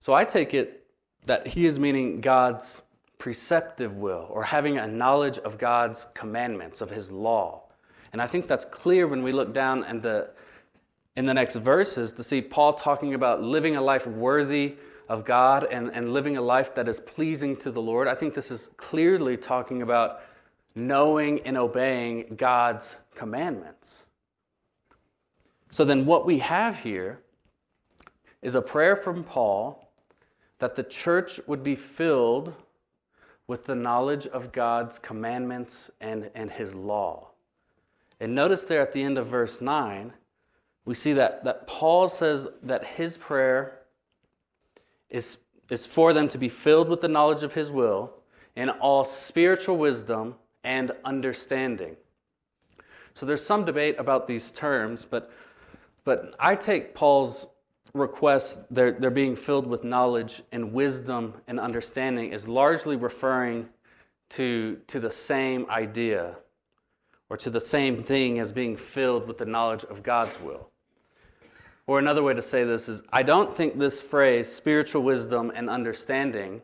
So, 0.00 0.12
I 0.12 0.24
take 0.24 0.54
it 0.54 0.86
that 1.26 1.48
he 1.48 1.66
is 1.66 1.78
meaning 1.78 2.20
God's 2.20 2.82
preceptive 3.18 3.96
will 3.96 4.28
or 4.30 4.44
having 4.44 4.76
a 4.76 4.86
knowledge 4.86 5.38
of 5.38 5.56
God's 5.56 6.06
commandments, 6.14 6.80
of 6.80 6.90
his 6.90 7.10
law. 7.10 7.62
And 8.12 8.20
I 8.20 8.26
think 8.26 8.46
that's 8.46 8.64
clear 8.64 9.06
when 9.06 9.22
we 9.22 9.32
look 9.32 9.52
down 9.52 9.84
in 9.84 10.00
the, 10.00 10.30
in 11.16 11.26
the 11.26 11.34
next 11.34 11.56
verses 11.56 12.12
to 12.14 12.22
see 12.22 12.42
Paul 12.42 12.74
talking 12.74 13.14
about 13.14 13.42
living 13.42 13.76
a 13.76 13.82
life 13.82 14.06
worthy 14.06 14.76
of 15.08 15.24
God 15.24 15.66
and, 15.70 15.90
and 15.90 16.12
living 16.12 16.36
a 16.36 16.42
life 16.42 16.74
that 16.74 16.88
is 16.88 17.00
pleasing 17.00 17.56
to 17.58 17.70
the 17.70 17.82
Lord. 17.82 18.08
I 18.08 18.14
think 18.14 18.34
this 18.34 18.50
is 18.50 18.70
clearly 18.76 19.36
talking 19.36 19.82
about 19.82 20.20
knowing 20.74 21.40
and 21.40 21.56
obeying 21.56 22.34
God's 22.36 22.98
commandments. 23.14 24.06
So 25.70 25.84
then, 25.84 26.06
what 26.06 26.24
we 26.24 26.38
have 26.38 26.80
here 26.80 27.20
is 28.40 28.54
a 28.54 28.62
prayer 28.62 28.94
from 28.96 29.24
Paul 29.24 29.90
that 30.58 30.76
the 30.76 30.84
church 30.84 31.40
would 31.46 31.62
be 31.62 31.74
filled 31.74 32.54
with 33.46 33.64
the 33.64 33.74
knowledge 33.74 34.26
of 34.26 34.52
God's 34.52 34.98
commandments 34.98 35.90
and, 36.00 36.30
and 36.34 36.50
his 36.50 36.74
law. 36.74 37.30
And 38.20 38.34
notice 38.34 38.64
there 38.64 38.80
at 38.80 38.92
the 38.92 39.02
end 39.02 39.18
of 39.18 39.26
verse 39.26 39.60
9, 39.60 40.12
we 40.84 40.94
see 40.94 41.12
that, 41.14 41.44
that 41.44 41.66
Paul 41.66 42.08
says 42.08 42.46
that 42.62 42.84
his 42.84 43.18
prayer 43.18 43.80
is, 45.14 45.38
is 45.70 45.86
for 45.86 46.12
them 46.12 46.28
to 46.28 46.38
be 46.38 46.48
filled 46.48 46.88
with 46.88 47.00
the 47.00 47.08
knowledge 47.08 47.44
of 47.44 47.54
his 47.54 47.70
will 47.70 48.12
in 48.56 48.68
all 48.68 49.04
spiritual 49.04 49.76
wisdom 49.76 50.34
and 50.64 50.90
understanding. 51.04 51.96
So 53.14 53.24
there's 53.24 53.44
some 53.44 53.64
debate 53.64 53.94
about 53.98 54.26
these 54.26 54.50
terms, 54.50 55.04
but, 55.04 55.30
but 56.02 56.34
I 56.40 56.56
take 56.56 56.96
Paul's 56.96 57.48
request, 57.94 58.66
they're, 58.74 58.90
they're 58.90 59.10
being 59.10 59.36
filled 59.36 59.68
with 59.68 59.84
knowledge 59.84 60.42
and 60.50 60.72
wisdom 60.72 61.34
and 61.46 61.60
understanding, 61.60 62.32
is 62.32 62.48
largely 62.48 62.96
referring 62.96 63.68
to, 64.30 64.80
to 64.88 64.98
the 64.98 65.12
same 65.12 65.64
idea 65.70 66.38
or 67.30 67.36
to 67.36 67.50
the 67.50 67.60
same 67.60 68.02
thing 68.02 68.40
as 68.40 68.50
being 68.50 68.76
filled 68.76 69.28
with 69.28 69.38
the 69.38 69.46
knowledge 69.46 69.84
of 69.84 70.02
God's 70.02 70.40
will. 70.40 70.70
Or 71.86 71.98
another 71.98 72.22
way 72.22 72.34
to 72.34 72.42
say 72.42 72.64
this 72.64 72.88
is 72.88 73.02
I 73.12 73.22
don't 73.22 73.54
think 73.54 73.78
this 73.78 74.00
phrase, 74.00 74.50
spiritual 74.50 75.02
wisdom 75.02 75.52
and 75.54 75.68
understanding, 75.68 76.62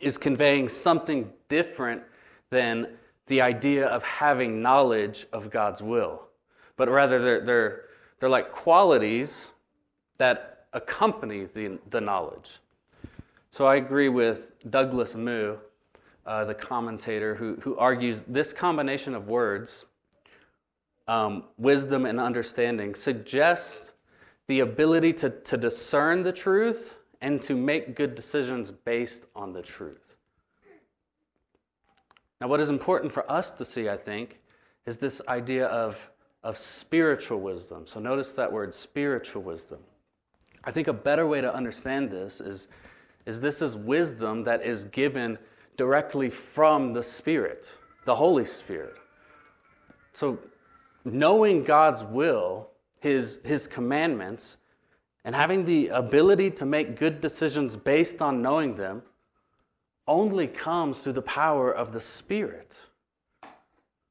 is 0.00 0.18
conveying 0.18 0.68
something 0.68 1.32
different 1.48 2.02
than 2.50 2.88
the 3.26 3.40
idea 3.40 3.86
of 3.86 4.02
having 4.02 4.62
knowledge 4.62 5.26
of 5.32 5.50
God's 5.50 5.82
will. 5.82 6.22
But 6.76 6.88
rather, 6.88 7.20
they're, 7.20 7.40
they're, 7.40 7.84
they're 8.18 8.28
like 8.28 8.52
qualities 8.52 9.52
that 10.18 10.66
accompany 10.72 11.44
the, 11.44 11.78
the 11.90 12.00
knowledge. 12.00 12.58
So 13.50 13.66
I 13.66 13.76
agree 13.76 14.08
with 14.08 14.52
Douglas 14.70 15.14
Moo, 15.14 15.56
uh, 16.24 16.44
the 16.44 16.54
commentator, 16.54 17.34
who, 17.34 17.56
who 17.56 17.76
argues 17.76 18.22
this 18.22 18.52
combination 18.52 19.14
of 19.14 19.28
words, 19.28 19.86
um, 21.08 21.44
wisdom 21.58 22.06
and 22.06 22.20
understanding, 22.20 22.94
suggests 22.94 23.92
the 24.50 24.58
ability 24.58 25.12
to, 25.12 25.30
to 25.30 25.56
discern 25.56 26.24
the 26.24 26.32
truth 26.32 26.98
and 27.20 27.40
to 27.40 27.54
make 27.54 27.94
good 27.94 28.16
decisions 28.16 28.72
based 28.72 29.26
on 29.36 29.52
the 29.52 29.62
truth. 29.62 30.16
Now, 32.40 32.48
what 32.48 32.58
is 32.58 32.68
important 32.68 33.12
for 33.12 33.30
us 33.30 33.52
to 33.52 33.64
see, 33.64 33.88
I 33.88 33.96
think, 33.96 34.40
is 34.86 34.98
this 34.98 35.22
idea 35.28 35.66
of, 35.66 36.10
of 36.42 36.58
spiritual 36.58 37.38
wisdom. 37.38 37.86
So, 37.86 38.00
notice 38.00 38.32
that 38.32 38.50
word 38.50 38.74
spiritual 38.74 39.42
wisdom. 39.42 39.78
I 40.64 40.72
think 40.72 40.88
a 40.88 40.92
better 40.92 41.28
way 41.28 41.40
to 41.40 41.54
understand 41.54 42.10
this 42.10 42.40
is, 42.40 42.66
is 43.26 43.40
this 43.40 43.62
is 43.62 43.76
wisdom 43.76 44.42
that 44.42 44.66
is 44.66 44.86
given 44.86 45.38
directly 45.76 46.28
from 46.28 46.92
the 46.92 47.04
Spirit, 47.04 47.78
the 48.04 48.16
Holy 48.16 48.46
Spirit. 48.46 48.96
So, 50.12 50.40
knowing 51.04 51.62
God's 51.62 52.02
will 52.02 52.69
his, 53.00 53.40
his 53.44 53.66
commandments 53.66 54.58
and 55.24 55.34
having 55.34 55.64
the 55.64 55.88
ability 55.88 56.50
to 56.52 56.66
make 56.66 56.96
good 56.96 57.20
decisions 57.20 57.76
based 57.76 58.22
on 58.22 58.42
knowing 58.42 58.76
them 58.76 59.02
only 60.06 60.46
comes 60.46 61.02
through 61.02 61.12
the 61.12 61.22
power 61.22 61.70
of 61.70 61.92
the 61.92 62.00
Spirit. 62.00 62.88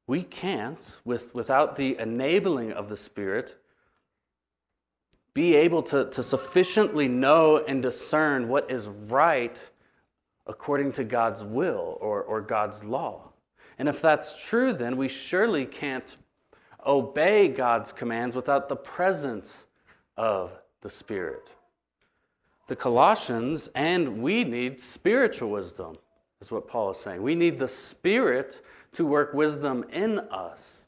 We 0.06 0.22
can't, 0.22 1.00
with, 1.04 1.34
without 1.34 1.76
the 1.76 1.98
enabling 1.98 2.72
of 2.72 2.88
the 2.88 2.96
Spirit, 2.96 3.56
be 5.34 5.54
able 5.54 5.82
to, 5.84 6.06
to 6.10 6.22
sufficiently 6.22 7.06
know 7.06 7.58
and 7.58 7.82
discern 7.82 8.48
what 8.48 8.70
is 8.70 8.88
right 8.88 9.70
according 10.46 10.92
to 10.92 11.04
God's 11.04 11.44
will 11.44 11.98
or, 12.00 12.22
or 12.22 12.40
God's 12.40 12.84
law. 12.84 13.30
And 13.78 13.88
if 13.88 14.02
that's 14.02 14.48
true, 14.48 14.72
then 14.72 14.96
we 14.96 15.06
surely 15.08 15.64
can't 15.64 16.16
obey 16.86 17.48
God's 17.48 17.92
commands 17.92 18.36
without 18.36 18.68
the 18.68 18.76
presence 18.76 19.66
of 20.16 20.52
the 20.80 20.90
Spirit. 20.90 21.50
The 22.66 22.76
Colossians 22.76 23.68
and 23.74 24.22
we 24.22 24.44
need 24.44 24.80
spiritual 24.80 25.50
wisdom, 25.50 25.96
is 26.40 26.50
what 26.50 26.68
Paul 26.68 26.90
is 26.90 26.98
saying. 26.98 27.22
We 27.22 27.34
need 27.34 27.58
the 27.58 27.68
Spirit 27.68 28.62
to 28.92 29.06
work 29.06 29.34
wisdom 29.34 29.84
in 29.92 30.18
us. 30.30 30.86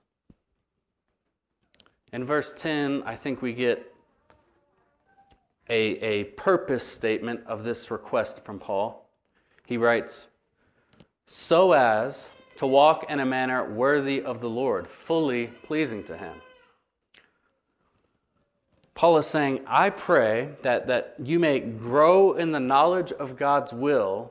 In 2.13 2.25
verse 2.25 2.53
10, 2.53 3.03
I 3.05 3.15
think 3.15 3.43
we 3.43 3.53
get 3.53 3.93
a, 5.69 5.75
a 5.75 6.25
purpose 6.25 6.87
statement 6.87 7.41
of 7.47 7.65
this 7.65 7.91
request 7.91 8.45
from 8.45 8.59
Paul. 8.59 9.09
He 9.67 9.77
writes, 9.77 10.29
So 11.25 11.73
as 11.73 12.31
to 12.63 12.67
walk 12.69 13.11
in 13.11 13.19
a 13.19 13.27
manner 13.27 13.69
worthy 13.69 14.23
of 14.23 14.41
the 14.41 14.49
Lord, 14.49 14.87
fully 14.87 15.49
pleasing 15.65 16.05
to 16.05 16.17
Him. 16.17 16.37
Paul 18.95 19.19
is 19.19 19.27
saying, 19.27 19.65
I 19.67 19.91
pray 19.91 20.51
that, 20.63 20.87
that 20.87 21.17
you 21.19 21.41
may 21.41 21.59
grow 21.59 22.35
in 22.35 22.53
the 22.53 22.61
knowledge 22.61 23.11
of 23.11 23.37
God's 23.37 23.73
will 23.73 24.31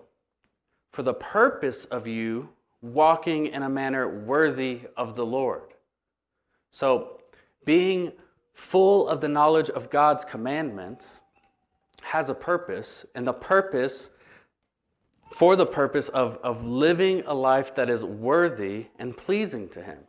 for 0.91 1.03
the 1.03 1.13
purpose 1.13 1.83
of 1.83 2.07
you 2.07 2.47
walking 2.81 3.47
in 3.47 3.63
a 3.63 3.69
manner 3.69 4.07
worthy 4.07 4.83
of 4.95 5.17
the 5.17 5.25
Lord. 5.25 5.73
So, 6.71 7.19
being 7.65 8.13
full 8.53 9.09
of 9.09 9.19
the 9.19 9.27
knowledge 9.27 9.69
of 9.69 9.89
God's 9.89 10.23
commandments 10.23 11.19
has 12.01 12.29
a 12.29 12.35
purpose, 12.35 13.05
and 13.13 13.27
the 13.27 13.33
purpose 13.33 14.09
for 15.31 15.55
the 15.55 15.65
purpose 15.65 16.09
of, 16.09 16.37
of 16.43 16.67
living 16.67 17.23
a 17.25 17.33
life 17.33 17.73
that 17.75 17.89
is 17.89 18.03
worthy 18.03 18.87
and 18.99 19.15
pleasing 19.15 19.69
to 19.69 19.81
Him. 19.81 19.99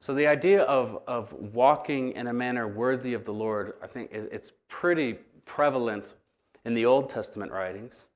So, 0.00 0.12
the 0.12 0.26
idea 0.26 0.62
of, 0.62 1.02
of 1.06 1.32
walking 1.32 2.12
in 2.12 2.26
a 2.26 2.32
manner 2.32 2.68
worthy 2.68 3.14
of 3.14 3.24
the 3.24 3.32
Lord, 3.32 3.74
I 3.82 3.86
think 3.86 4.10
it's 4.12 4.52
pretty 4.68 5.14
prevalent 5.44 6.14
in 6.64 6.74
the 6.74 6.84
Old 6.84 7.08
Testament 7.08 7.52
writings. 7.52 8.08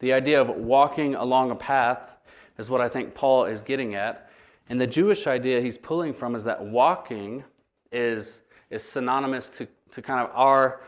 The 0.00 0.12
idea 0.12 0.40
of 0.40 0.48
walking 0.48 1.14
along 1.14 1.50
a 1.50 1.54
path 1.54 2.18
is 2.58 2.70
what 2.70 2.80
I 2.80 2.88
think 2.88 3.14
Paul 3.14 3.44
is 3.44 3.62
getting 3.62 3.94
at. 3.94 4.30
And 4.68 4.80
the 4.80 4.86
Jewish 4.86 5.26
idea 5.26 5.60
he's 5.60 5.78
pulling 5.78 6.12
from 6.12 6.34
is 6.34 6.44
that 6.44 6.64
walking 6.64 7.44
is, 7.92 8.42
is 8.70 8.82
synonymous 8.82 9.50
to, 9.50 9.68
to 9.92 10.02
kind 10.02 10.20
of 10.20 10.30
our 10.34 10.80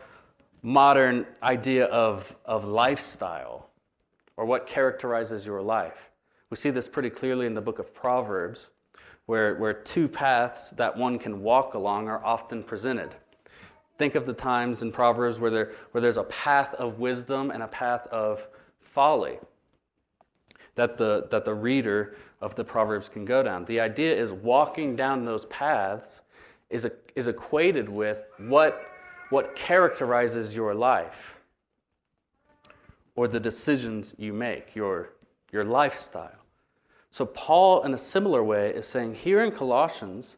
modern 0.63 1.27
idea 1.43 1.85
of, 1.87 2.37
of 2.45 2.65
lifestyle 2.65 3.71
or 4.37 4.45
what 4.45 4.67
characterizes 4.67 5.47
your 5.47 5.63
life. 5.63 6.11
We 6.51 6.57
see 6.57 6.71
this 6.71 6.89
pretty 6.89 7.11
clearly 7.11 7.47
in 7.47 7.55
the 7.55 7.61
book 7.61 7.79
of 7.79 7.95
Proverbs, 7.95 8.71
where, 9.27 9.57
where 9.57 9.73
two 9.73 10.09
paths 10.09 10.71
that 10.73 10.97
one 10.97 11.19
can 11.19 11.43
walk 11.43 11.75
along 11.75 12.09
are 12.09 12.25
often 12.25 12.63
presented. 12.63 13.15
Think 13.99 14.15
of 14.15 14.27
the 14.27 14.35
times 14.35 14.83
in 14.83 14.93
Proverbs 14.93 15.41
where, 15.41 15.51
there, 15.51 15.73
where 15.91 16.01
there's 16.01 16.19
a 16.19 16.25
path 16.25 16.75
of 16.75 16.99
wisdom 16.99 17.51
and 17.51 17.63
a 17.63 17.67
path 17.67 18.07
of 18.09 18.47
folly 18.81 19.39
that 20.75 20.99
the, 20.99 21.27
that 21.31 21.45
the 21.45 21.55
reader 21.55 22.15
of 22.41 22.55
the 22.55 22.65
Proverbs 22.65 23.09
can 23.09 23.25
go 23.25 23.43
down. 23.43 23.65
The 23.65 23.81
idea 23.81 24.15
is 24.15 24.31
walking 24.31 24.95
down 24.95 25.25
those 25.25 25.47
paths 25.47 26.23
is, 26.69 26.85
a, 26.85 26.93
is 27.15 27.29
equated 27.29 27.89
with 27.89 28.27
what, 28.39 28.81
what 29.31 29.57
characterizes 29.57 30.55
your 30.55 30.75
life 30.75 31.36
or 33.17 33.27
the 33.27 33.41
decisions 33.41 34.15
you 34.19 34.33
make, 34.33 34.77
your, 34.77 35.15
your 35.51 35.65
lifestyle. 35.65 36.45
So, 37.11 37.25
Paul, 37.25 37.83
in 37.83 37.95
a 37.95 37.99
similar 37.99 38.45
way, 38.45 38.71
is 38.71 38.87
saying 38.87 39.15
here 39.15 39.43
in 39.43 39.51
Colossians 39.51 40.37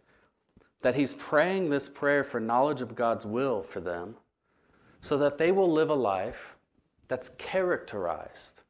that 0.82 0.94
he's 0.94 1.12
praying 1.12 1.70
this 1.70 1.88
prayer 1.88 2.22
for 2.22 2.38
knowledge 2.38 2.80
of 2.80 2.94
God's 2.94 3.26
will 3.26 3.62
for 3.62 3.80
them 3.80 4.14
so 5.00 5.18
that 5.18 5.38
they 5.38 5.50
will 5.50 5.70
live 5.70 5.90
a 5.90 5.94
life 5.94 6.56
that's 7.08 7.30
characterized, 7.30 8.62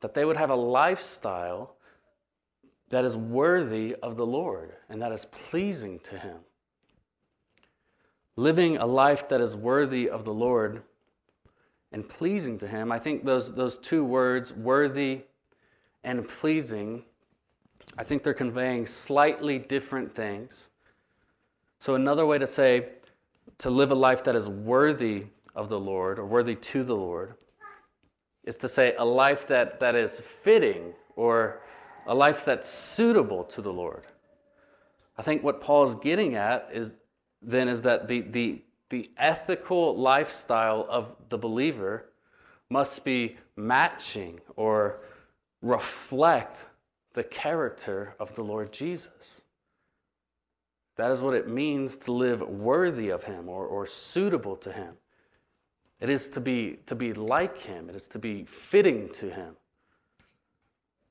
that 0.00 0.14
they 0.14 0.24
would 0.24 0.36
have 0.38 0.50
a 0.50 0.56
lifestyle 0.56 1.76
that 2.88 3.04
is 3.04 3.16
worthy 3.16 3.94
of 3.96 4.16
the 4.16 4.26
Lord 4.26 4.72
and 4.88 5.02
that 5.02 5.12
is 5.12 5.26
pleasing 5.26 5.98
to 6.00 6.18
Him. 6.18 6.36
Living 8.36 8.76
a 8.76 8.86
life 8.86 9.28
that 9.28 9.40
is 9.40 9.56
worthy 9.56 10.08
of 10.08 10.24
the 10.24 10.32
Lord 10.32 10.82
and 11.92 12.08
pleasing 12.08 12.58
to 12.58 12.68
Him, 12.68 12.92
I 12.92 12.98
think 12.98 13.24
those, 13.24 13.54
those 13.54 13.78
two 13.78 14.04
words, 14.04 14.52
worthy 14.52 15.22
and 16.04 16.26
pleasing, 16.28 17.04
I 17.98 18.04
think 18.04 18.22
they're 18.22 18.34
conveying 18.34 18.86
slightly 18.86 19.58
different 19.58 20.14
things. 20.14 20.70
So, 21.78 21.94
another 21.94 22.26
way 22.26 22.38
to 22.38 22.46
say 22.46 22.88
to 23.58 23.70
live 23.70 23.90
a 23.90 23.94
life 23.94 24.24
that 24.24 24.36
is 24.36 24.48
worthy 24.48 25.26
of 25.54 25.68
the 25.68 25.80
Lord 25.80 26.18
or 26.18 26.26
worthy 26.26 26.54
to 26.54 26.84
the 26.84 26.96
Lord 26.96 27.34
is 28.44 28.56
to 28.58 28.68
say 28.68 28.94
a 28.98 29.04
life 29.04 29.46
that, 29.48 29.80
that 29.80 29.94
is 29.94 30.20
fitting 30.20 30.92
or 31.16 31.62
a 32.06 32.14
life 32.14 32.44
that's 32.44 32.68
suitable 32.68 33.42
to 33.44 33.60
the 33.60 33.72
Lord. 33.72 34.04
I 35.18 35.22
think 35.22 35.42
what 35.42 35.60
Paul 35.60 35.84
is 35.84 35.94
getting 35.96 36.34
at 36.34 36.68
is 36.72 36.98
then 37.42 37.68
is 37.68 37.82
that 37.82 38.08
the, 38.08 38.20
the, 38.20 38.62
the 38.90 39.10
ethical 39.16 39.96
lifestyle 39.96 40.86
of 40.88 41.14
the 41.28 41.38
believer 41.38 42.10
must 42.70 43.04
be 43.04 43.36
matching 43.56 44.40
or 44.56 45.00
reflect 45.62 46.66
the 47.14 47.24
character 47.24 48.14
of 48.20 48.34
the 48.34 48.42
Lord 48.42 48.72
Jesus. 48.72 49.42
That 50.96 51.10
is 51.10 51.20
what 51.20 51.34
it 51.34 51.48
means 51.48 51.96
to 51.98 52.12
live 52.12 52.40
worthy 52.42 53.10
of 53.10 53.24
Him 53.24 53.48
or, 53.48 53.66
or 53.66 53.86
suitable 53.86 54.56
to 54.56 54.72
Him. 54.72 54.94
It 56.00 56.10
is 56.10 56.28
to 56.30 56.40
be, 56.40 56.78
to 56.86 56.94
be 56.94 57.12
like 57.12 57.58
Him, 57.58 57.88
it 57.88 57.96
is 57.96 58.08
to 58.08 58.18
be 58.18 58.44
fitting 58.44 59.08
to 59.14 59.30
Him. 59.30 59.56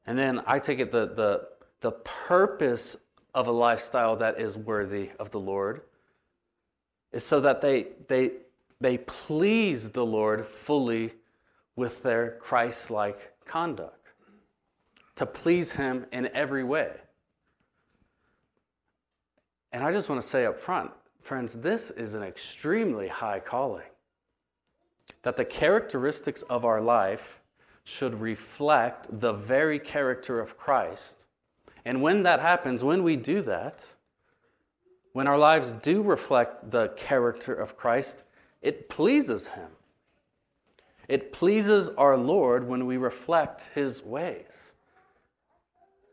And 0.06 0.18
then 0.18 0.42
I 0.46 0.60
take 0.60 0.80
it 0.80 0.92
the, 0.92 1.08
the, 1.08 1.48
the 1.82 1.92
purpose 1.92 2.98
of 3.34 3.48
a 3.48 3.52
lifestyle 3.52 4.16
that 4.18 4.40
is 4.40 4.58
worthy 4.58 5.10
of 5.20 5.32
the 5.32 5.40
Lord 5.40 5.82
is 7.16 7.24
so 7.24 7.40
that 7.40 7.62
they, 7.62 7.88
they, 8.10 8.32
they 8.82 8.98
please 8.98 9.92
the 9.92 10.06
Lord 10.06 10.46
fully 10.46 11.14
with 11.78 12.04
their 12.04 12.32
Christ 12.42 12.92
like 12.92 13.34
conduct 13.46 14.10
to 15.16 15.26
please 15.26 15.72
Him 15.72 16.06
in 16.12 16.30
every 16.34 16.64
way. 16.64 16.92
And 19.72 19.82
I 19.82 19.94
just 19.94 20.10
want 20.10 20.22
to 20.22 20.28
say 20.28 20.46
up 20.46 20.60
front, 20.60 20.92
friends, 21.22 21.54
this 21.54 21.90
is 21.90 22.16
an 22.16 22.24
extremely 22.24 23.08
high 23.08 23.40
calling. 23.40 23.88
That 25.22 25.38
the 25.38 25.46
characteristics 25.46 26.42
of 26.44 26.66
our 26.66 26.82
life 26.82 27.40
should 27.86 28.20
reflect 28.20 29.08
the 29.22 29.32
very 29.32 29.80
character 29.80 30.42
of 30.42 30.58
Christ. 30.58 31.28
And 31.86 32.02
when 32.02 32.24
that 32.24 32.42
happens, 32.42 32.84
when 32.84 33.04
we 33.04 33.16
do 33.16 33.42
that, 33.44 33.95
when 35.16 35.28
our 35.28 35.38
lives 35.38 35.72
do 35.72 36.02
reflect 36.02 36.72
the 36.72 36.90
character 36.90 37.54
of 37.54 37.78
Christ, 37.78 38.26
it 38.62 38.90
pleases 38.90 39.48
Him. 39.48 39.70
It 41.08 41.32
pleases 41.32 41.88
our 41.88 42.18
Lord 42.18 42.68
when 42.68 42.86
we 42.86 42.98
reflect 42.98 43.64
His 43.74 44.04
ways. 44.04 44.74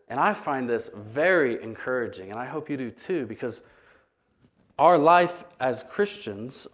And 0.07 0.21
I 0.21 0.35
find 0.35 0.69
this 0.69 0.89
very 0.95 1.61
encouraging, 1.61 2.31
and 2.31 2.39
I 2.39 2.47
hope 2.47 2.71
you 2.71 2.77
do 2.77 2.93
too, 2.93 3.27
because 3.27 3.65
our 4.79 4.99
life 4.99 5.43
as 5.59 5.83
Christians, 5.83 6.69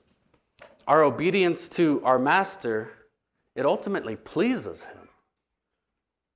our 0.86 1.02
obedience 1.02 1.66
to 1.70 2.02
our 2.04 2.18
Master, 2.18 2.90
it 3.54 3.64
ultimately 3.64 4.16
pleases 4.16 4.84
Him. 4.84 5.08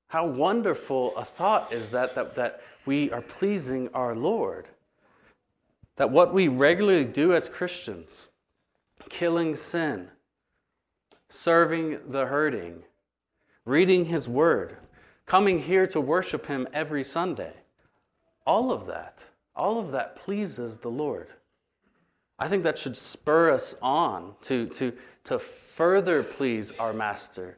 How 0.07 0.27
wonderful 0.27 1.15
a 1.19 1.25
thought 1.27 1.71
is 1.71 1.91
that, 1.91 2.15
that, 2.15 2.37
that 2.37 2.63
we 2.87 3.13
are 3.13 3.21
pleasing 3.21 3.91
our 3.93 4.15
Lord. 4.15 4.69
That 5.97 6.11
what 6.11 6.33
we 6.33 6.49
regularly 6.49 7.05
do 7.05 7.35
as 7.35 7.49
Christians, 7.49 8.29
killing 9.09 9.55
sin, 9.55 10.09
serving 11.29 11.99
the 12.09 12.27
hurting, 12.27 12.83
reading 13.65 14.07
His 14.07 14.29
Word, 14.29 14.77
coming 15.27 15.61
here 15.61 15.87
to 15.89 16.01
worship 16.01 16.47
Him 16.47 16.67
every 16.73 17.05
Sunday. 17.05 17.53
All 18.47 18.73
of 18.73 18.87
that, 18.87 19.29
all 19.55 19.79
of 19.79 19.93
that 19.93 20.17
pleases 20.17 20.79
the 20.79 20.91
Lord. 20.91 21.29
I 22.39 22.49
think 22.49 22.65
that 22.65 22.79
should 22.79 22.97
spur 22.97 23.53
us 23.53 23.77
on 23.81 24.35
to, 24.43 24.67
to, 24.67 24.93
to 25.25 25.39
further 25.39 26.23
please 26.23 26.73
our 26.73 26.93
Master 26.93 27.57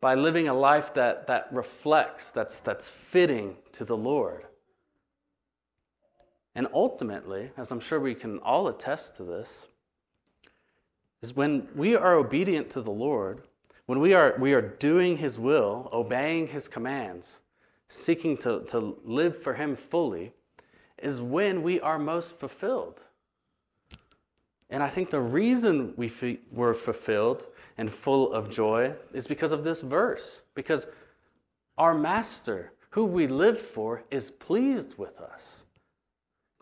by 0.00 0.14
living 0.14 0.48
a 0.48 0.54
life 0.54 0.94
that, 0.94 1.26
that 1.26 1.48
reflects, 1.52 2.30
that's, 2.30 2.60
that's 2.60 2.90
fitting 2.90 3.56
to 3.72 3.84
the 3.84 3.96
Lord. 3.96 4.44
And 6.54 6.68
ultimately, 6.74 7.50
as 7.56 7.70
I'm 7.70 7.80
sure 7.80 7.98
we 7.98 8.14
can 8.14 8.38
all 8.40 8.68
attest 8.68 9.16
to 9.16 9.24
this, 9.24 9.66
is 11.22 11.34
when 11.34 11.68
we 11.74 11.96
are 11.96 12.14
obedient 12.14 12.70
to 12.70 12.82
the 12.82 12.90
Lord, 12.90 13.42
when 13.86 14.00
we 14.00 14.12
are, 14.12 14.34
we 14.38 14.52
are 14.52 14.60
doing 14.60 15.18
His 15.18 15.38
will, 15.38 15.88
obeying 15.92 16.48
His 16.48 16.68
commands, 16.68 17.40
seeking 17.88 18.36
to, 18.38 18.64
to 18.68 18.96
live 19.04 19.40
for 19.40 19.54
Him 19.54 19.76
fully, 19.76 20.32
is 20.98 21.20
when 21.20 21.62
we 21.62 21.80
are 21.80 21.98
most 21.98 22.38
fulfilled. 22.38 23.02
And 24.68 24.82
I 24.82 24.88
think 24.88 25.10
the 25.10 25.20
reason 25.20 25.92
we 25.96 26.06
f- 26.06 26.38
were 26.50 26.74
fulfilled 26.74 27.46
and 27.76 27.92
full 27.92 28.32
of 28.32 28.50
joy 28.50 28.94
is 29.12 29.26
because 29.26 29.52
of 29.52 29.64
this 29.64 29.82
verse. 29.82 30.40
Because 30.54 30.86
our 31.76 31.94
Master, 31.94 32.72
who 32.90 33.04
we 33.04 33.26
live 33.26 33.58
for, 33.58 34.04
is 34.10 34.30
pleased 34.30 34.98
with 34.98 35.20
us. 35.20 35.64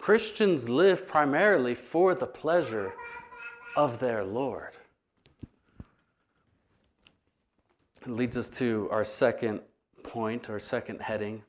Christians 0.00 0.68
live 0.68 1.06
primarily 1.06 1.74
for 1.74 2.14
the 2.14 2.26
pleasure 2.26 2.94
of 3.76 3.98
their 3.98 4.24
Lord. 4.24 4.72
It 8.02 8.08
leads 8.08 8.36
us 8.36 8.48
to 8.50 8.88
our 8.90 9.04
second 9.04 9.60
point, 10.02 10.48
our 10.48 10.58
second 10.58 11.02
heading 11.02 11.42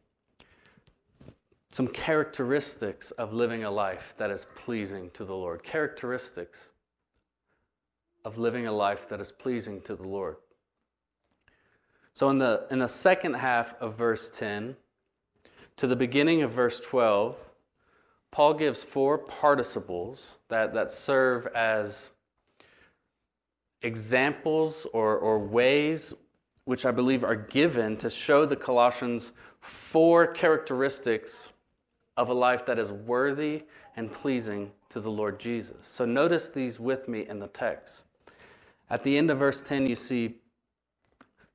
some 1.71 1.87
characteristics 1.87 3.11
of 3.11 3.33
living 3.33 3.63
a 3.63 3.71
life 3.71 4.13
that 4.17 4.29
is 4.29 4.45
pleasing 4.55 5.09
to 5.11 5.23
the 5.23 5.33
Lord. 5.33 5.63
Characteristics 5.63 6.71
of 8.25 8.37
living 8.37 8.67
a 8.67 8.71
life 8.71 9.07
that 9.07 9.21
is 9.21 9.31
pleasing 9.31 9.81
to 9.81 9.95
the 9.95 10.07
Lord. 10.07 10.35
So, 12.13 12.29
in 12.29 12.37
the, 12.37 12.67
in 12.71 12.79
the 12.79 12.87
second 12.87 13.35
half 13.35 13.73
of 13.81 13.97
verse 13.97 14.29
10 14.29 14.75
to 15.77 15.87
the 15.87 15.95
beginning 15.95 16.43
of 16.43 16.51
verse 16.51 16.81
12, 16.81 17.50
Paul 18.32 18.54
gives 18.54 18.84
four 18.84 19.17
participles 19.17 20.36
that, 20.48 20.74
that 20.74 20.91
serve 20.91 21.48
as 21.48 22.10
examples 23.82 24.88
or, 24.94 25.17
or 25.17 25.38
ways 25.39 26.13
which 26.63 26.86
I 26.86 26.91
believe 26.91 27.24
are 27.24 27.36
given 27.36 27.98
to 27.98 28.10
show 28.10 28.46
the 28.46 28.56
Colossians 28.56 29.34
four 29.60 30.28
characteristics 30.28 31.50
of 32.15 32.30
a 32.30 32.34
life 32.34 32.65
that 32.65 32.80
is 32.80 32.91
worthy 32.91 33.63
and 33.96 34.12
pleasing 34.12 34.72
to 34.89 35.00
the 35.00 35.12
Lord 35.12 35.39
Jesus. 35.39 35.88
So 35.88 36.06
notice 36.06 36.50
these 36.50 36.80
with 36.80 37.08
me 37.08 37.28
in 37.28 37.39
the 37.39 37.48
text. 37.48 38.06
At 38.89 39.04
the 39.04 39.17
end 39.17 39.32
of 39.32 39.39
verse 39.39 39.62
10, 39.62 39.88
you 39.88 39.96
see 39.96 40.36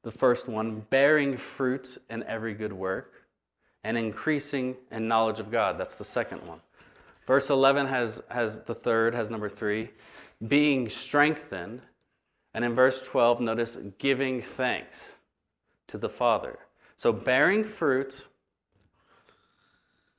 the 0.03 0.11
first 0.11 0.49
one, 0.49 0.87
bearing 0.91 1.37
fruit 1.37 1.99
in 2.09 2.23
every 2.25 2.55
good 2.55 2.73
work, 2.73 3.25
and 3.83 3.99
increasing 3.99 4.77
in 4.91 5.09
knowledge 5.09 5.41
of 5.41 5.51
God. 5.51 5.79
That's 5.79 5.99
the 5.99 6.05
second 6.05 6.47
one. 6.47 6.61
Verse 7.27 7.51
11 7.51 7.87
has, 7.87 8.23
has 8.31 8.65
the 8.65 8.75
third, 8.75 9.15
has 9.15 9.31
number 9.31 9.49
three, 9.49 9.91
being 10.47 10.89
strengthened. 10.89 11.83
And 12.55 12.65
in 12.65 12.75
verse 12.75 13.01
12, 13.03 13.41
notice 13.41 13.77
giving 13.99 14.41
thanks 14.41 15.19
to 15.89 15.99
the 15.99 16.09
Father. 16.09 16.59
So 16.97 17.13
bearing 17.13 17.65
fruit, 17.65 18.27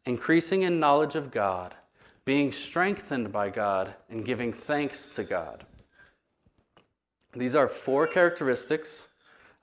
increasing 0.05 0.61
in 0.61 0.79
knowledge 0.79 1.15
of 1.15 1.31
God, 1.31 1.73
being 2.25 2.51
strengthened 2.51 3.31
by 3.31 3.49
God, 3.49 3.93
and 4.09 4.25
giving 4.25 4.51
thanks 4.51 5.07
to 5.09 5.23
God. 5.23 5.65
These 7.33 7.55
are 7.55 7.67
four 7.67 8.05
characteristics 8.05 9.07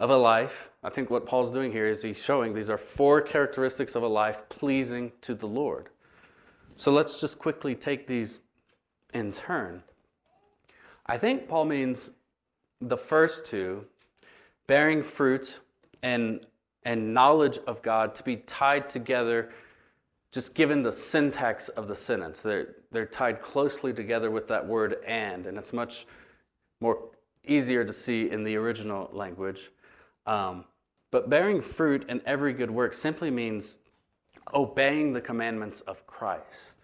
of 0.01 0.11
a 0.11 0.17
life. 0.17 0.71
I 0.83 0.91
think 0.91 1.11
what 1.11 1.27
Paul's 1.27 1.51
doing 1.51 1.73
here 1.73 1.87
is 1.87 2.03
he's 2.03 2.23
showing 2.23 2.53
these 2.53 2.71
are 2.71 2.79
four 2.79 3.21
characteristics 3.21 3.95
of 3.95 4.03
a 4.03 4.09
life 4.09 4.49
pleasing 4.49 5.13
to 5.23 5.35
the 5.35 5.47
Lord. 5.47 5.91
So 6.77 6.93
let's 6.93 7.21
just 7.21 7.39
quickly 7.39 7.75
take 7.75 8.07
these 8.07 8.41
in 9.13 9.33
turn. 9.33 9.83
I 11.07 11.19
think 11.19 11.49
Paul 11.49 11.67
means 11.67 12.13
the 12.81 12.97
first 12.97 13.47
two, 13.47 13.85
bearing 14.67 15.03
fruit 15.03 15.61
and, 16.03 16.45
and 16.85 17.15
knowledge 17.15 17.59
of 17.67 17.83
God, 17.83 18.15
to 18.17 18.25
be 18.25 18.37
tied 18.37 18.89
together, 18.89 19.53
just 20.33 20.55
given 20.55 20.83
the 20.83 20.93
syntax 20.93 21.69
of 21.69 21.87
the 21.87 21.95
sentence. 21.95 22.43
They're, 22.43 22.75
they're 22.91 23.07
tied 23.07 23.41
closely 23.41 23.93
together 23.93 24.31
with 24.31 24.49
that 24.49 24.67
word 24.67 24.97
and, 25.07 25.47
and 25.47 25.57
it's 25.57 25.73
much 25.73 26.07
more 26.81 26.99
easier 27.47 27.85
to 27.85 27.93
see 27.93 28.31
in 28.31 28.43
the 28.43 28.57
original 28.57 29.11
language. 29.13 29.71
Um, 30.27 30.65
but 31.11 31.31
bearing 31.31 31.61
fruit 31.61 32.07
in 32.09 32.21
every 32.27 32.53
good 32.53 32.71
work 32.71 32.95
simply 32.95 33.31
means 33.31 33.79
obeying 34.53 35.13
the 35.13 35.21
commandments 35.21 35.81
of 35.83 36.07
Christ. 36.07 36.79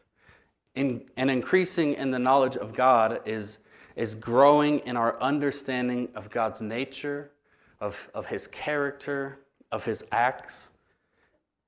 In, 0.74 1.02
and 1.16 1.30
increasing 1.30 1.94
in 1.94 2.10
the 2.10 2.18
knowledge 2.18 2.56
of 2.56 2.72
God 2.72 3.20
is, 3.26 3.58
is 3.96 4.14
growing 4.14 4.78
in 4.80 4.96
our 4.96 5.20
understanding 5.20 6.08
of 6.14 6.30
God's 6.30 6.60
nature, 6.60 7.32
of, 7.80 8.08
of 8.14 8.26
his 8.26 8.46
character, 8.46 9.40
of 9.72 9.84
his 9.84 10.04
acts. 10.12 10.72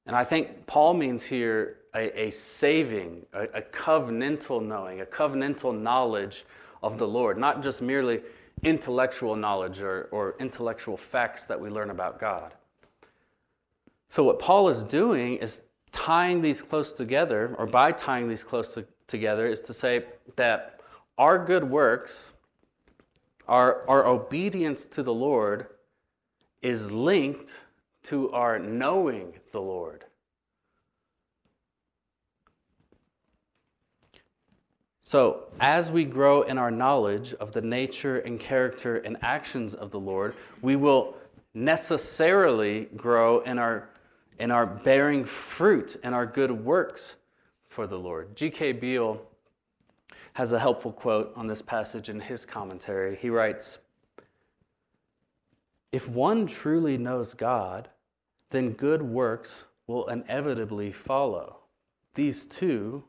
And 0.06 0.16
I 0.16 0.24
think 0.24 0.66
Paul 0.66 0.94
means 0.94 1.24
here 1.24 1.78
a, 1.94 2.26
a 2.26 2.30
saving, 2.30 3.26
a, 3.32 3.42
a 3.44 3.62
covenantal 3.62 4.64
knowing, 4.64 5.00
a 5.00 5.06
covenantal 5.06 5.78
knowledge 5.78 6.44
of 6.82 6.98
the 6.98 7.06
Lord, 7.06 7.38
not 7.38 7.62
just 7.62 7.82
merely 7.82 8.22
intellectual 8.62 9.36
knowledge 9.36 9.80
or, 9.80 10.08
or 10.10 10.36
intellectual 10.38 10.96
facts 10.96 11.46
that 11.46 11.60
we 11.60 11.68
learn 11.68 11.90
about 11.90 12.18
God. 12.18 12.54
So, 14.08 14.24
what 14.24 14.38
Paul 14.38 14.68
is 14.68 14.84
doing 14.84 15.36
is 15.36 15.64
tying 15.92 16.40
these 16.40 16.62
close 16.62 16.92
together, 16.92 17.54
or 17.58 17.66
by 17.66 17.92
tying 17.92 18.28
these 18.28 18.42
close 18.42 18.74
to, 18.74 18.86
together, 19.06 19.46
is 19.46 19.60
to 19.60 19.74
say 19.74 20.04
that 20.36 20.80
our 21.18 21.38
good 21.38 21.64
works, 21.64 22.32
our, 23.46 23.86
our 23.88 24.06
obedience 24.06 24.86
to 24.86 25.02
the 25.02 25.14
Lord, 25.14 25.66
is 26.62 26.90
linked 26.90 27.62
to 28.04 28.32
our 28.32 28.58
knowing 28.58 29.34
the 29.52 29.60
Lord. 29.60 30.04
So, 35.02 35.48
as 35.60 35.92
we 35.92 36.04
grow 36.04 36.42
in 36.42 36.56
our 36.56 36.70
knowledge 36.70 37.34
of 37.34 37.52
the 37.52 37.60
nature 37.60 38.20
and 38.20 38.40
character 38.40 38.96
and 38.96 39.18
actions 39.20 39.74
of 39.74 39.90
the 39.90 40.00
Lord, 40.00 40.34
we 40.62 40.74
will 40.74 41.16
necessarily 41.52 42.88
grow 42.96 43.40
in 43.40 43.58
our 43.58 43.90
and 44.42 44.50
are 44.50 44.66
bearing 44.66 45.22
fruit 45.22 45.96
and 46.02 46.16
our 46.16 46.26
good 46.26 46.50
works 46.50 47.14
for 47.68 47.86
the 47.86 47.96
Lord. 47.96 48.34
G.K. 48.34 48.72
Beale 48.72 49.22
has 50.32 50.50
a 50.50 50.58
helpful 50.58 50.90
quote 50.90 51.32
on 51.36 51.46
this 51.46 51.62
passage 51.62 52.08
in 52.08 52.18
his 52.18 52.44
commentary. 52.44 53.14
He 53.14 53.30
writes 53.30 53.78
If 55.92 56.08
one 56.08 56.48
truly 56.48 56.98
knows 56.98 57.34
God, 57.34 57.88
then 58.50 58.70
good 58.70 59.02
works 59.02 59.66
will 59.86 60.08
inevitably 60.08 60.90
follow. 60.90 61.58
These 62.14 62.46
two 62.46 63.04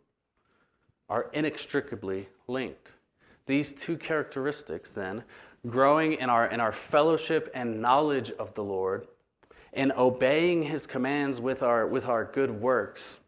are 1.10 1.32
inextricably 1.34 2.30
linked. 2.48 2.92
These 3.48 3.74
two 3.74 3.98
characteristics, 3.98 4.92
then, 4.92 5.24
growing 5.66 6.14
in 6.14 6.30
our, 6.30 6.46
in 6.46 6.60
our 6.60 6.72
fellowship 6.72 7.50
and 7.56 7.82
knowledge 7.82 8.30
of 8.34 8.54
the 8.54 8.64
Lord, 8.64 9.08
and 9.74 9.92
obeying 9.98 10.64
his 10.64 10.88
commands 10.88 11.42
with 11.42 11.64
our, 11.64 11.88
with 11.88 12.08
our 12.08 12.26
good 12.26 12.52
works 12.52 13.20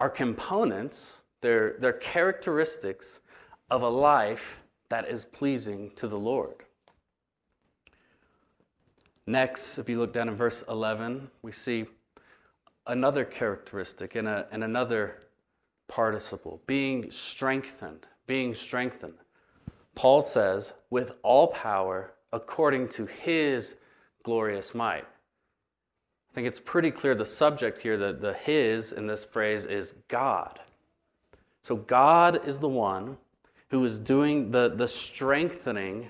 are 0.00 0.10
components, 0.10 1.22
they're, 1.40 1.76
they're 1.78 1.92
characteristics 1.92 3.20
of 3.70 3.82
a 3.82 3.88
life 3.88 4.62
that 4.88 5.08
is 5.08 5.24
pleasing 5.24 5.90
to 5.96 6.08
the 6.08 6.18
Lord. 6.18 6.64
Next, 9.26 9.78
if 9.78 9.88
you 9.88 9.98
look 9.98 10.12
down 10.12 10.28
in 10.28 10.34
verse 10.34 10.62
11, 10.68 11.30
we 11.42 11.52
see 11.52 11.86
another 12.86 13.24
characteristic 13.24 14.16
in, 14.16 14.26
a, 14.26 14.46
in 14.52 14.62
another 14.62 15.22
participle 15.88 16.60
being 16.66 17.10
strengthened. 17.10 18.06
Being 18.26 18.54
strengthened. 18.54 19.14
Paul 19.94 20.22
says, 20.22 20.74
with 20.90 21.12
all 21.22 21.48
power 21.48 22.12
according 22.32 22.88
to 22.88 23.06
his 23.06 23.76
glorious 24.22 24.74
might. 24.74 25.06
I 26.34 26.38
think 26.42 26.48
it's 26.48 26.58
pretty 26.58 26.90
clear 26.90 27.14
the 27.14 27.24
subject 27.24 27.80
here, 27.80 27.96
the, 27.96 28.12
the 28.12 28.32
his 28.32 28.92
in 28.92 29.06
this 29.06 29.24
phrase 29.24 29.66
is 29.66 29.94
God. 30.08 30.58
So 31.62 31.76
God 31.76 32.44
is 32.44 32.58
the 32.58 32.68
one 32.68 33.18
who 33.68 33.84
is 33.84 34.00
doing 34.00 34.50
the, 34.50 34.68
the 34.68 34.88
strengthening 34.88 36.08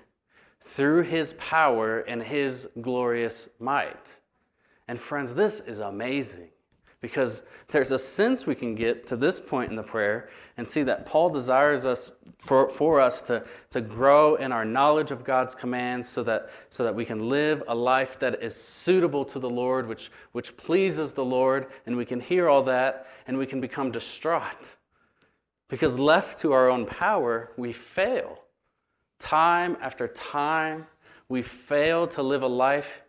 through 0.63 1.03
his 1.03 1.35
power 1.35 2.01
and 2.01 2.23
his 2.23 2.71
glorious 2.81 3.51
might. 3.61 4.19
And 4.89 4.99
friends, 4.99 5.35
this 5.35 5.61
is 5.61 5.79
amazing 5.79 6.49
because 7.05 7.43
there's 7.69 7.91
a 7.91 7.99
sense 7.99 8.47
we 8.47 8.55
can 8.55 8.75
get 8.75 9.07
to 9.07 9.15
this 9.15 9.39
point 9.39 9.69
in 9.69 9.77
the 9.77 9.83
prayer 9.83 10.31
and 10.57 10.67
see 10.67 10.83
that 10.85 11.05
Paul 11.05 11.29
desires 11.29 11.85
us 11.85 12.13
for, 12.39 12.67
for 12.67 12.99
us 12.99 13.21
to, 13.23 13.45
to 13.69 13.83
grow 13.83 14.37
in 14.37 14.53
our 14.53 14.65
knowledge 14.65 15.11
of 15.11 15.23
God's 15.23 15.55
commands 15.55 16.09
so 16.09 16.23
that, 16.23 16.49
so 16.71 16.83
that 16.83 16.95
we 16.95 17.05
can 17.05 17.29
live 17.29 17.63
a 17.69 17.75
life 17.75 18.19
that 18.21 18.43
is 18.43 18.57
suitable 18.57 19.23
to 19.27 19.39
the 19.39 19.51
Lord, 19.51 19.87
which, 19.87 20.11
which 20.33 20.57
pleases 20.57 21.13
the 21.13 21.27
Lord, 21.27 21.67
and 21.85 21.95
we 21.95 22.07
can 22.07 22.21
hear 22.21 22.49
all 22.49 22.63
that 22.63 23.07
and 23.27 23.37
we 23.37 23.45
can 23.45 23.61
become 23.61 23.91
distraught. 23.91 24.75
Because 25.69 25.99
left 25.99 26.39
to 26.39 26.55
our 26.55 26.71
own 26.71 26.87
power, 26.87 27.53
we 27.59 27.75
fail. 27.75 28.45
Time 29.19 29.77
after 29.83 30.09
time, 30.09 30.87
we 31.29 31.43
fail 31.43 32.07
to 32.07 32.23
live 32.23 32.43
a 32.43 32.47
life 32.47 33.03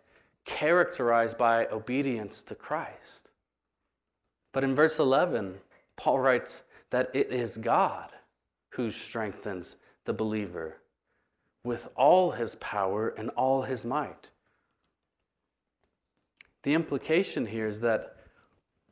characterized 0.43 1.37
by 1.37 1.67
obedience 1.67 2.43
to 2.43 2.55
Christ. 2.55 3.24
But 4.55 4.63
in 4.63 4.73
verse 4.73 4.99
11, 4.99 5.55
Paul 5.97 6.19
writes 6.19 6.63
that 6.89 7.11
it 7.13 7.29
is 7.29 7.57
God 7.57 8.09
who 8.69 8.89
strengthens 8.89 9.75
the 10.05 10.13
believer 10.13 10.77
with 11.65 11.89
all 11.97 12.31
his 12.31 12.55
power 12.55 13.09
and 13.09 13.31
all 13.31 13.63
his 13.63 13.83
might. 13.83 14.31
The 16.63 16.73
implication 16.73 17.47
here 17.47 17.65
is 17.65 17.81
that 17.81 18.15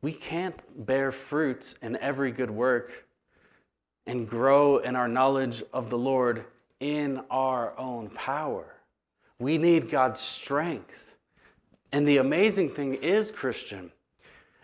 we 0.01 0.11
can't 0.11 0.65
bear 0.85 1.13
fruit 1.13 1.75
in 1.81 1.95
every 1.95 2.33
good 2.33 2.51
work 2.51 3.05
and 4.05 4.27
grow 4.27 4.79
in 4.79 4.97
our 4.97 5.07
knowledge 5.07 5.63
of 5.71 5.89
the 5.89 5.97
Lord 5.97 6.43
in 6.81 7.21
our 7.31 7.73
own 7.79 8.09
power. 8.09 8.65
We 9.39 9.57
need 9.57 9.89
God's 9.89 10.19
strength. 10.19 11.15
And 11.93 12.05
the 12.05 12.17
amazing 12.17 12.71
thing 12.71 12.95
is, 12.95 13.31
Christian, 13.31 13.93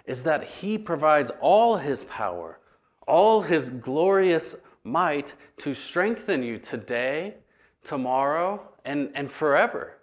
is 0.09 0.23
that 0.23 0.43
He 0.43 0.79
provides 0.79 1.31
all 1.39 1.77
His 1.77 2.03
power, 2.05 2.59
all 3.07 3.43
His 3.43 3.69
glorious 3.69 4.55
might 4.83 5.35
to 5.57 5.75
strengthen 5.75 6.41
you 6.41 6.57
today, 6.57 7.35
tomorrow, 7.83 8.59
and, 8.83 9.11
and 9.13 9.29
forever. 9.29 9.99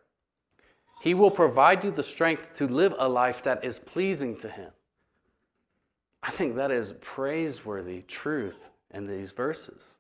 He 1.03 1.13
will 1.13 1.33
provide 1.33 1.83
you 1.83 1.91
the 1.91 2.05
strength 2.05 2.55
to 2.55 2.69
live 2.69 2.95
a 2.97 3.09
life 3.09 3.43
that 3.43 3.65
is 3.65 3.81
pleasing 3.81 4.37
to 4.39 4.49
Him. 4.49 4.71
I 6.23 6.31
think 6.31 6.55
that 6.55 6.71
is 6.71 6.93
praiseworthy 7.01 8.03
truth 8.03 8.71
in 8.93 9.09
these 9.09 9.33
verses. 9.33 9.97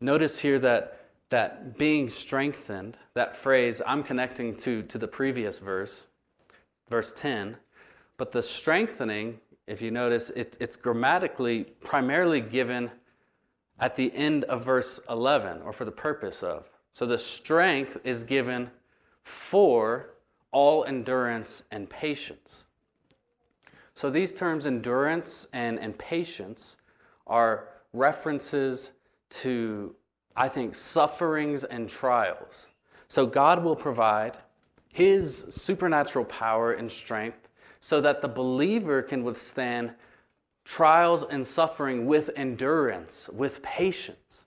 Notice 0.00 0.38
here 0.38 0.60
that, 0.60 1.08
that 1.30 1.76
being 1.76 2.08
strengthened, 2.08 2.98
that 3.14 3.36
phrase 3.36 3.82
I'm 3.84 4.04
connecting 4.04 4.56
to, 4.58 4.84
to 4.84 4.96
the 4.96 5.08
previous 5.08 5.58
verse, 5.58 6.06
verse 6.88 7.12
10, 7.12 7.56
but 8.16 8.32
the 8.32 8.42
strengthening, 8.42 9.40
if 9.66 9.82
you 9.82 9.90
notice, 9.90 10.30
it, 10.30 10.56
it's 10.60 10.76
grammatically 10.76 11.64
primarily 11.64 12.40
given 12.40 12.90
at 13.78 13.96
the 13.96 14.14
end 14.14 14.44
of 14.44 14.64
verse 14.64 15.00
11, 15.10 15.60
or 15.62 15.72
for 15.72 15.84
the 15.84 15.92
purpose 15.92 16.42
of. 16.42 16.70
So 16.92 17.04
the 17.04 17.18
strength 17.18 17.98
is 18.04 18.24
given 18.24 18.70
for 19.22 20.14
all 20.50 20.84
endurance 20.84 21.64
and 21.70 21.90
patience. 21.90 22.64
So 23.92 24.08
these 24.08 24.32
terms, 24.32 24.66
endurance 24.66 25.46
and, 25.52 25.78
and 25.78 25.96
patience, 25.98 26.78
are 27.26 27.68
references 27.92 28.92
to, 29.28 29.94
I 30.36 30.48
think, 30.48 30.74
sufferings 30.74 31.64
and 31.64 31.88
trials. 31.88 32.70
So 33.08 33.26
God 33.26 33.62
will 33.62 33.76
provide 33.76 34.38
His 34.88 35.46
supernatural 35.50 36.24
power 36.24 36.72
and 36.72 36.90
strength 36.90 37.45
so 37.80 38.00
that 38.00 38.22
the 38.22 38.28
believer 38.28 39.02
can 39.02 39.24
withstand 39.24 39.94
trials 40.64 41.22
and 41.22 41.46
suffering 41.46 42.06
with 42.06 42.30
endurance, 42.36 43.30
with 43.32 43.62
patience. 43.62 44.46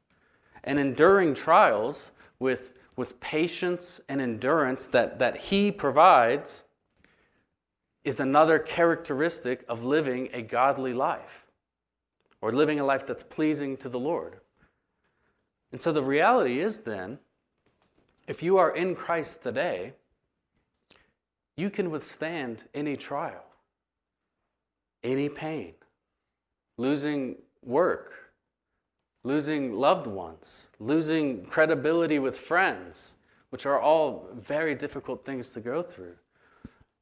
And 0.63 0.77
enduring 0.77 1.33
trials 1.33 2.11
with, 2.39 2.77
with 2.95 3.19
patience 3.19 4.01
and 4.09 4.21
endurance 4.21 4.87
that, 4.87 5.19
that 5.19 5.37
He 5.37 5.71
provides 5.71 6.65
is 8.03 8.19
another 8.19 8.59
characteristic 8.59 9.63
of 9.67 9.85
living 9.85 10.29
a 10.33 10.41
godly 10.41 10.93
life 10.93 11.45
or 12.41 12.51
living 12.51 12.79
a 12.79 12.85
life 12.85 13.05
that's 13.05 13.23
pleasing 13.23 13.77
to 13.77 13.89
the 13.89 13.99
Lord. 13.99 14.39
And 15.71 15.81
so 15.81 15.91
the 15.91 16.03
reality 16.03 16.59
is 16.59 16.79
then, 16.79 17.19
if 18.27 18.41
you 18.43 18.57
are 18.57 18.75
in 18.75 18.95
Christ 18.95 19.43
today, 19.43 19.93
you 21.59 21.69
can 21.69 21.91
withstand 21.91 22.63
any 22.73 22.95
trial, 22.95 23.43
any 25.03 25.27
pain, 25.27 25.73
losing 26.77 27.35
work, 27.63 28.31
losing 29.23 29.73
loved 29.73 30.07
ones, 30.07 30.69
losing 30.79 31.43
credibility 31.43 32.17
with 32.17 32.37
friends, 32.37 33.17
which 33.49 33.65
are 33.65 33.79
all 33.79 34.29
very 34.35 34.73
difficult 34.73 35.25
things 35.25 35.51
to 35.51 35.59
go 35.59 35.81
through. 35.81 36.15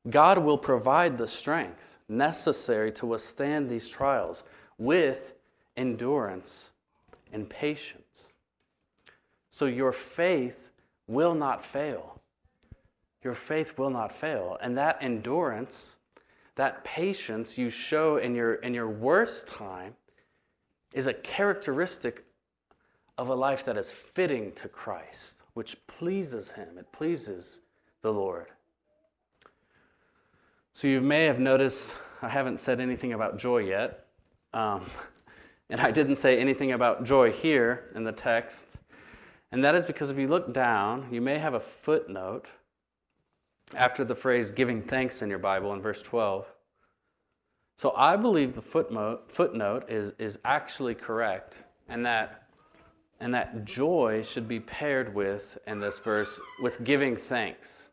God 0.09 0.39
will 0.39 0.57
provide 0.57 1.17
the 1.17 1.27
strength 1.27 1.99
necessary 2.09 2.91
to 2.93 3.05
withstand 3.05 3.69
these 3.69 3.87
trials 3.87 4.43
with 4.79 5.35
endurance 5.75 6.71
and 7.31 7.47
patience. 7.47 8.31
So 9.51 9.65
your 9.65 9.91
faith 9.91 10.71
will 11.07 11.35
not 11.35 11.63
fail. 11.63 12.16
Your 13.27 13.35
faith 13.35 13.77
will 13.77 13.89
not 13.89 14.13
fail. 14.13 14.57
And 14.61 14.77
that 14.77 14.99
endurance, 15.01 15.97
that 16.55 16.85
patience 16.85 17.57
you 17.57 17.69
show 17.69 18.15
in 18.15 18.33
your, 18.33 18.53
in 18.53 18.73
your 18.73 18.87
worst 18.87 19.49
time 19.49 19.95
is 20.93 21.07
a 21.07 21.13
characteristic 21.13 22.23
of 23.17 23.27
a 23.27 23.35
life 23.35 23.65
that 23.65 23.75
is 23.75 23.91
fitting 23.91 24.53
to 24.53 24.69
Christ, 24.69 25.43
which 25.55 25.75
pleases 25.87 26.53
Him. 26.53 26.77
It 26.77 26.89
pleases 26.93 27.59
the 28.01 28.13
Lord. 28.13 28.47
So 30.71 30.87
you 30.87 31.01
may 31.01 31.25
have 31.25 31.41
noticed 31.41 31.97
I 32.21 32.29
haven't 32.29 32.61
said 32.61 32.79
anything 32.79 33.11
about 33.11 33.37
joy 33.37 33.57
yet. 33.57 34.05
Um, 34.53 34.85
and 35.69 35.81
I 35.81 35.91
didn't 35.91 36.15
say 36.15 36.39
anything 36.39 36.71
about 36.71 37.03
joy 37.03 37.33
here 37.33 37.89
in 37.93 38.05
the 38.05 38.13
text. 38.13 38.77
And 39.51 39.65
that 39.65 39.75
is 39.75 39.85
because 39.85 40.11
if 40.11 40.17
you 40.17 40.29
look 40.29 40.53
down, 40.53 41.09
you 41.11 41.19
may 41.19 41.39
have 41.39 41.55
a 41.55 41.59
footnote 41.59 42.47
after 43.75 44.03
the 44.03 44.15
phrase 44.15 44.51
giving 44.51 44.81
thanks 44.81 45.21
in 45.21 45.29
your 45.29 45.39
Bible 45.39 45.73
in 45.73 45.81
verse 45.81 46.01
12. 46.01 46.45
So 47.75 47.93
I 47.95 48.15
believe 48.15 48.53
the 48.53 48.61
footnote, 48.61 49.31
footnote 49.31 49.89
is, 49.89 50.13
is 50.17 50.39
actually 50.43 50.95
correct, 50.95 51.63
and 51.87 52.05
that, 52.05 52.47
and 53.19 53.33
that 53.33 53.65
joy 53.65 54.23
should 54.23 54.47
be 54.47 54.59
paired 54.59 55.13
with, 55.13 55.57
in 55.67 55.79
this 55.79 55.99
verse, 55.99 56.41
with 56.61 56.83
giving 56.83 57.15
thanks 57.15 57.89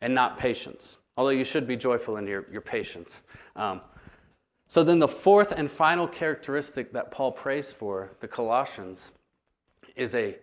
and 0.00 0.14
not 0.14 0.36
patience. 0.36 0.98
Although 1.16 1.30
you 1.30 1.44
should 1.44 1.66
be 1.66 1.76
joyful 1.76 2.16
in 2.16 2.26
your, 2.26 2.46
your 2.50 2.60
patience. 2.60 3.22
Um, 3.56 3.80
so 4.66 4.84
then, 4.84 5.00
the 5.00 5.08
fourth 5.08 5.50
and 5.50 5.68
final 5.70 6.06
characteristic 6.06 6.92
that 6.92 7.10
Paul 7.10 7.32
prays 7.32 7.72
for 7.72 8.12
the 8.20 8.28
Colossians 8.28 9.12
is 9.96 10.14
a, 10.14 10.36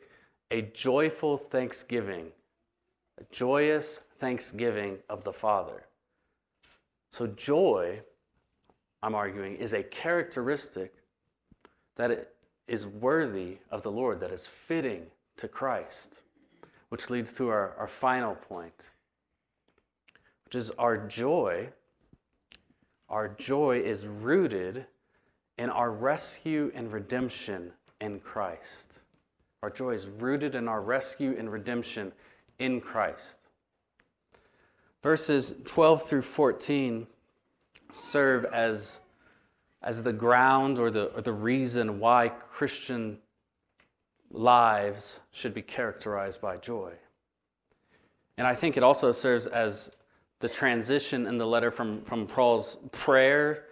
a 0.51 0.63
joyful 0.63 1.38
thanksgiving, 1.38 2.31
a 3.19 3.23
joyous 3.31 4.01
thanksgiving 4.19 4.97
of 5.10 5.23
the 5.23 5.34
Father. 5.34 5.86
So, 7.12 7.27
joy, 7.27 8.01
I'm 9.01 9.15
arguing, 9.15 9.56
is 9.56 9.73
a 9.73 9.84
characteristic 9.84 10.93
that 11.95 12.34
is 12.67 12.86
worthy 12.86 13.58
of 13.71 13.82
the 13.82 13.91
Lord, 13.91 14.19
that 14.19 14.32
is 14.32 14.45
fitting 14.45 15.08
to 15.38 15.47
Christ, 15.47 16.21
which 16.89 17.10
leads 17.10 17.34
to 17.34 17.49
our, 17.49 17.75
our 17.77 17.88
final 17.88 18.36
point, 18.36 18.91
which 20.45 20.56
is 20.56 20.71
our 20.71 20.97
joy 20.97 21.69
our 23.10 23.30
joy 23.30 23.80
is 23.80 24.06
rooted 24.06 24.86
in 25.58 25.69
our 25.69 25.91
rescue 25.91 26.71
and 26.75 26.91
redemption 26.91 27.71
in 28.01 28.19
Christ. 28.19 29.01
Our 29.63 29.69
joy 29.69 29.91
is 29.91 30.08
rooted 30.08 30.56
in 30.56 30.67
our 30.67 30.82
rescue 30.82 31.36
and 31.38 31.51
redemption 31.51 32.12
in 32.60 32.82
Christ. 32.82 33.39
Verses 35.03 35.55
12 35.65 36.07
through 36.07 36.21
14 36.23 37.07
serve 37.91 38.45
as, 38.45 38.99
as 39.81 40.03
the 40.03 40.13
ground 40.13 40.79
or 40.79 40.89
the, 40.91 41.05
or 41.15 41.21
the 41.21 41.33
reason 41.33 41.99
why 41.99 42.29
Christian 42.29 43.19
lives 44.31 45.21
should 45.31 45.53
be 45.53 45.62
characterized 45.62 46.41
by 46.41 46.57
joy. 46.57 46.91
And 48.38 48.45
I 48.45 48.53
think 48.53 48.77
it 48.77 48.83
also 48.83 49.12
serves 49.12 49.47
as 49.47 49.91
the 50.39 50.49
transition 50.49 51.25
in 51.25 51.38
the 51.38 51.47
letter 51.47 51.71
from, 51.71 52.03
from 52.03 52.27
Paul's 52.27 52.77
prayer 52.91 53.65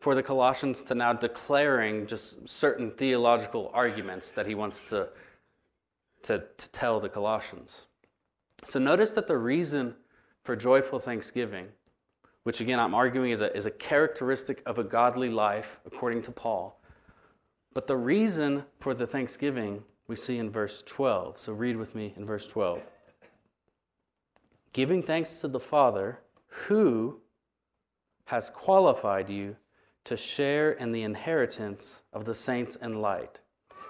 for 0.00 0.14
the 0.14 0.22
Colossians 0.22 0.82
to 0.84 0.94
now 0.94 1.12
declaring 1.12 2.06
just 2.06 2.48
certain 2.48 2.90
theological 2.90 3.70
arguments 3.74 4.32
that 4.32 4.46
he 4.46 4.54
wants 4.54 4.82
to, 4.82 5.08
to, 6.22 6.44
to 6.56 6.70
tell 6.70 7.00
the 7.00 7.08
Colossians. 7.08 7.86
So 8.64 8.78
notice 8.78 9.12
that 9.12 9.26
the 9.26 9.38
reason 9.38 9.94
for 10.48 10.56
joyful 10.56 10.98
thanksgiving, 10.98 11.68
which 12.44 12.62
again 12.62 12.80
I'm 12.80 12.94
arguing 12.94 13.32
is 13.32 13.42
a, 13.42 13.54
is 13.54 13.66
a 13.66 13.70
characteristic 13.70 14.62
of 14.64 14.78
a 14.78 14.82
godly 14.82 15.28
life, 15.28 15.78
according 15.84 16.22
to 16.22 16.30
Paul, 16.30 16.80
but 17.74 17.86
the 17.86 17.98
reason 17.98 18.64
for 18.80 18.94
the 18.94 19.06
thanksgiving 19.06 19.84
we 20.06 20.16
see 20.16 20.38
in 20.38 20.48
verse 20.48 20.82
12. 20.84 21.38
So 21.38 21.52
read 21.52 21.76
with 21.76 21.94
me 21.94 22.14
in 22.16 22.24
verse 22.24 22.46
12 22.46 22.80
giving 24.72 25.02
thanks 25.02 25.38
to 25.40 25.48
the 25.48 25.60
Father 25.60 26.20
who 26.46 27.20
has 28.24 28.48
qualified 28.48 29.28
you 29.28 29.56
to 30.04 30.16
share 30.16 30.72
in 30.72 30.92
the 30.92 31.02
inheritance 31.02 32.04
of 32.14 32.24
the 32.24 32.34
saints 32.34 32.74
in 32.74 33.02
light. 33.02 33.40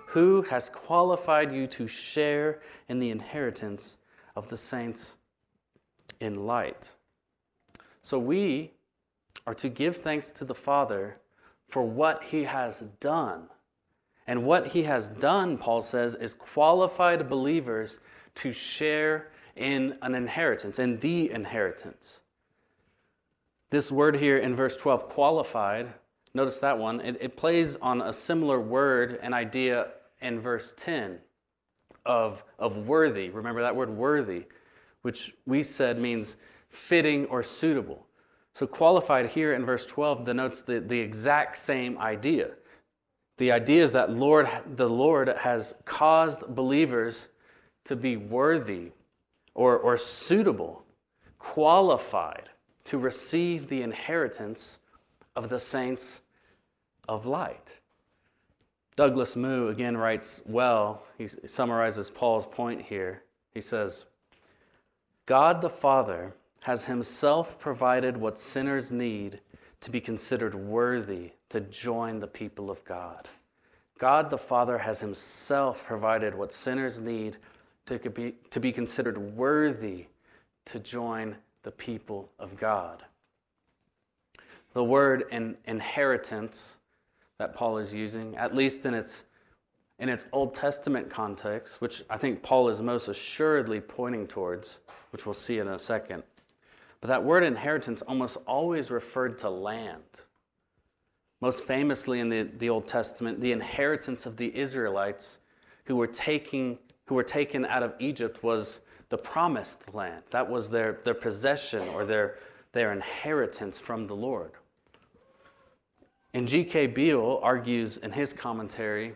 Who 0.09 0.43
has 0.43 0.69
qualified 0.69 1.53
you 1.53 1.69
to 1.69 1.87
share 1.87 2.61
in 2.89 2.99
the 2.99 3.11
inheritance 3.13 3.99
of 4.35 4.49
the 4.49 4.57
saints 4.57 5.18
in 6.21 6.47
light? 6.47 6.95
So 8.03 8.19
we 8.19 8.73
are 9.47 9.55
to 9.55 9.69
give 9.69 9.97
thanks 9.97 10.31
to 10.33 10.45
the 10.45 10.55
Father 10.55 11.19
for 11.69 11.83
what 11.83 12.25
he 12.25 12.45
has 12.45 12.81
done. 13.01 13.49
And 14.27 14.45
what 14.45 14.69
he 14.69 14.83
has 14.85 15.09
done, 15.09 15.57
Paul 15.57 15.81
says, 15.81 16.15
is 16.15 16.35
qualified 16.35 17.29
believers 17.29 17.99
to 18.37 18.53
share 18.53 19.31
in 19.57 19.97
an 20.03 20.15
inheritance, 20.15 20.79
in 20.79 21.01
the 21.01 21.31
inheritance. 21.31 22.23
This 23.71 23.93
word 23.93 24.17
here 24.17 24.39
in 24.39 24.55
verse 24.55 24.77
12, 24.77 25.09
qualified, 25.09 25.93
notice 26.33 26.61
that 26.61 26.79
one, 26.79 27.01
it, 27.01 27.17
it 27.21 27.37
plays 27.37 27.77
on 27.77 28.01
a 28.01 28.13
similar 28.13 28.61
word 28.61 29.19
and 29.23 29.35
idea 29.35 29.89
in 30.21 30.41
verse 30.41 30.75
10 30.77 31.19
of, 32.07 32.45
of 32.59 32.89
worthy. 32.89 33.29
Remember 33.29 33.61
that 33.61 33.77
word 33.77 33.91
worthy, 33.91 34.45
which 35.03 35.35
we 35.47 35.63
said 35.63 35.99
means 35.99 36.37
fitting 36.69 37.27
or 37.27 37.43
suitable. 37.43 38.07
So, 38.53 38.67
qualified 38.67 39.31
here 39.31 39.55
in 39.55 39.65
verse 39.65 39.87
12 39.87 40.25
denotes 40.25 40.63
the, 40.63 40.81
the 40.81 40.99
exact 40.99 41.59
same 41.59 41.97
idea. 41.99 42.55
The 43.37 43.53
idea 43.53 43.85
is 43.85 43.93
that 43.93 44.11
Lord, 44.11 44.49
the 44.67 44.89
Lord 44.89 45.29
has 45.29 45.75
caused 45.85 46.55
believers 46.55 47.29
to 47.85 47.95
be 47.95 48.17
worthy 48.17 48.91
or, 49.55 49.79
or 49.79 49.97
suitable, 49.97 50.85
qualified 51.39 52.51
to 52.85 52.99
receive 52.99 53.69
the 53.69 53.83
inheritance 53.83 54.81
of 55.37 55.49
the 55.49 55.61
saints 55.61 56.23
of 57.09 57.27
light. 57.27 57.79
Douglas 58.97 59.37
Moo 59.37 59.69
again 59.69 59.97
writes 59.97 60.43
well, 60.45 61.05
he 61.17 61.29
summarizes 61.29 62.11
Paul's 62.11 62.47
point 62.47 62.83
here. 62.83 63.23
He 63.55 63.61
says, 63.61 64.07
God 65.29 65.61
the 65.61 65.69
Father 65.69 66.33
has 66.61 66.87
himself 66.87 67.59
provided 67.59 68.17
what 68.17 68.39
sinners 68.39 68.91
need 68.91 69.43
to 69.83 69.91
be 69.91 70.01
considered 70.01 70.55
worthy 70.55 71.33
to 71.51 71.61
join 71.61 72.19
the 72.19 72.27
people 72.27 72.71
of 72.71 72.83
God. 72.87 73.29
God 73.99 74.31
the 74.31 74.39
Father 74.39 74.79
has 74.79 75.01
himself 75.01 75.85
provided 75.85 76.35
what 76.35 76.51
sinners 76.51 76.99
need 76.99 77.37
to 77.85 77.99
be, 77.99 78.37
to 78.49 78.59
be 78.59 78.73
considered 78.73 79.19
worthy 79.37 80.07
to 80.65 80.79
join 80.79 81.37
the 81.63 81.73
people 81.73 82.31
of 82.39 82.57
God. 82.57 83.05
The 84.73 84.85
word 84.85 85.27
in, 85.31 85.59
inheritance 85.67 86.79
that 87.37 87.55
Paul 87.55 87.77
is 87.77 87.95
using, 87.95 88.35
at 88.39 88.55
least 88.55 88.87
in 88.87 88.95
its, 88.95 89.25
in 89.99 90.09
its 90.09 90.27
Old 90.33 90.55
Testament 90.55 91.11
context, 91.11 91.81
which 91.81 92.03
I 92.09 92.17
think 92.17 92.43
Paul 92.43 92.69
is 92.69 92.81
most 92.81 93.09
assuredly 93.09 93.81
pointing 93.81 94.27
towards, 94.27 94.81
which 95.11 95.27
we'll 95.27 95.35
see 95.35 95.59
in 95.59 95.67
a 95.67 95.79
second. 95.79 96.23
But 97.01 97.09
that 97.09 97.25
word 97.25 97.43
inheritance 97.43 98.03
almost 98.03 98.37
always 98.47 98.91
referred 98.91 99.39
to 99.41 99.51
land. 99.51 100.03
Most 101.41 101.65
famously 101.65 102.21
in 102.21 102.29
the, 102.29 102.43
the 102.43 102.69
Old 102.69 102.87
Testament, 102.87 103.41
the 103.41 103.53
inheritance 103.53 104.27
of 104.27 104.37
the 104.37 104.57
Israelites 104.57 105.39
who 105.85 105.97
were, 105.97 106.07
taking, 106.07 106.79
who 107.07 107.15
were 107.15 107.23
taken 107.23 107.65
out 107.65 107.83
of 107.83 107.95
Egypt 107.99 108.43
was 108.43 108.81
the 109.09 109.19
promised 109.19 109.95
land. 109.95 110.23
That 110.31 110.51
was 110.51 110.71
their, 110.71 111.01
their 111.05 111.15
possession 111.15 111.83
or 111.89 112.05
their, 112.05 112.39
their 112.73 112.93
inheritance 112.93 113.81
from 113.81 114.07
the 114.07 114.17
Lord. 114.17 114.53
And 116.35 116.47
G.K. 116.47 116.89
Beale 116.89 117.41
argues 117.43 117.97
in 117.97 118.13
his 118.13 118.33
commentary 118.33 119.15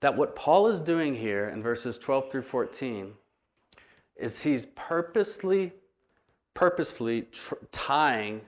that 0.00 0.16
what 0.16 0.36
Paul 0.36 0.68
is 0.68 0.80
doing 0.80 1.14
here 1.16 1.48
in 1.48 1.62
verses 1.62 1.98
12 1.98 2.30
through 2.30 2.42
14 2.42 3.12
is 4.16 4.42
he's 4.42 4.66
purposely, 4.66 5.72
purposefully 6.54 7.22
tr- 7.32 7.54
tying 7.72 8.42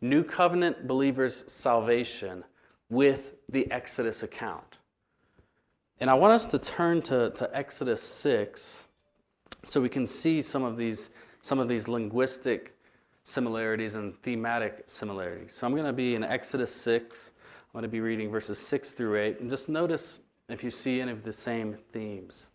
new 0.00 0.22
covenant 0.22 0.86
believers' 0.86 1.50
salvation 1.50 2.44
with 2.88 3.34
the 3.48 3.70
Exodus 3.70 4.22
account. 4.22 4.78
And 6.00 6.10
I 6.10 6.14
want 6.14 6.32
us 6.32 6.46
to 6.46 6.58
turn 6.58 7.02
to, 7.02 7.30
to 7.30 7.50
Exodus 7.56 8.02
6 8.02 8.86
so 9.64 9.80
we 9.80 9.88
can 9.88 10.06
see 10.06 10.42
some 10.42 10.62
of 10.62 10.76
these, 10.76 11.10
some 11.40 11.58
of 11.58 11.68
these 11.68 11.88
linguistic 11.88 12.76
similarities 13.22 13.94
and 13.94 14.20
thematic 14.22 14.84
similarities. 14.86 15.52
So 15.52 15.66
I'm 15.66 15.72
going 15.72 15.86
to 15.86 15.92
be 15.92 16.14
in 16.14 16.22
Exodus 16.22 16.72
6. 16.74 17.32
I'm 17.38 17.72
going 17.72 17.82
to 17.82 17.88
be 17.88 18.00
reading 18.00 18.30
verses 18.30 18.58
6 18.58 18.92
through 18.92 19.16
8. 19.16 19.40
And 19.40 19.50
just 19.50 19.68
notice 19.68 20.20
if 20.48 20.62
you 20.62 20.70
see 20.70 21.00
any 21.00 21.12
of 21.12 21.24
the 21.24 21.32
same 21.32 21.74
themes 21.74 22.50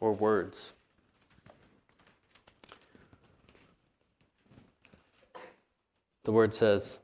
or 0.00 0.12
words. 0.12 0.72
The 6.24 6.32
word 6.32 6.52
says, 6.52 7.00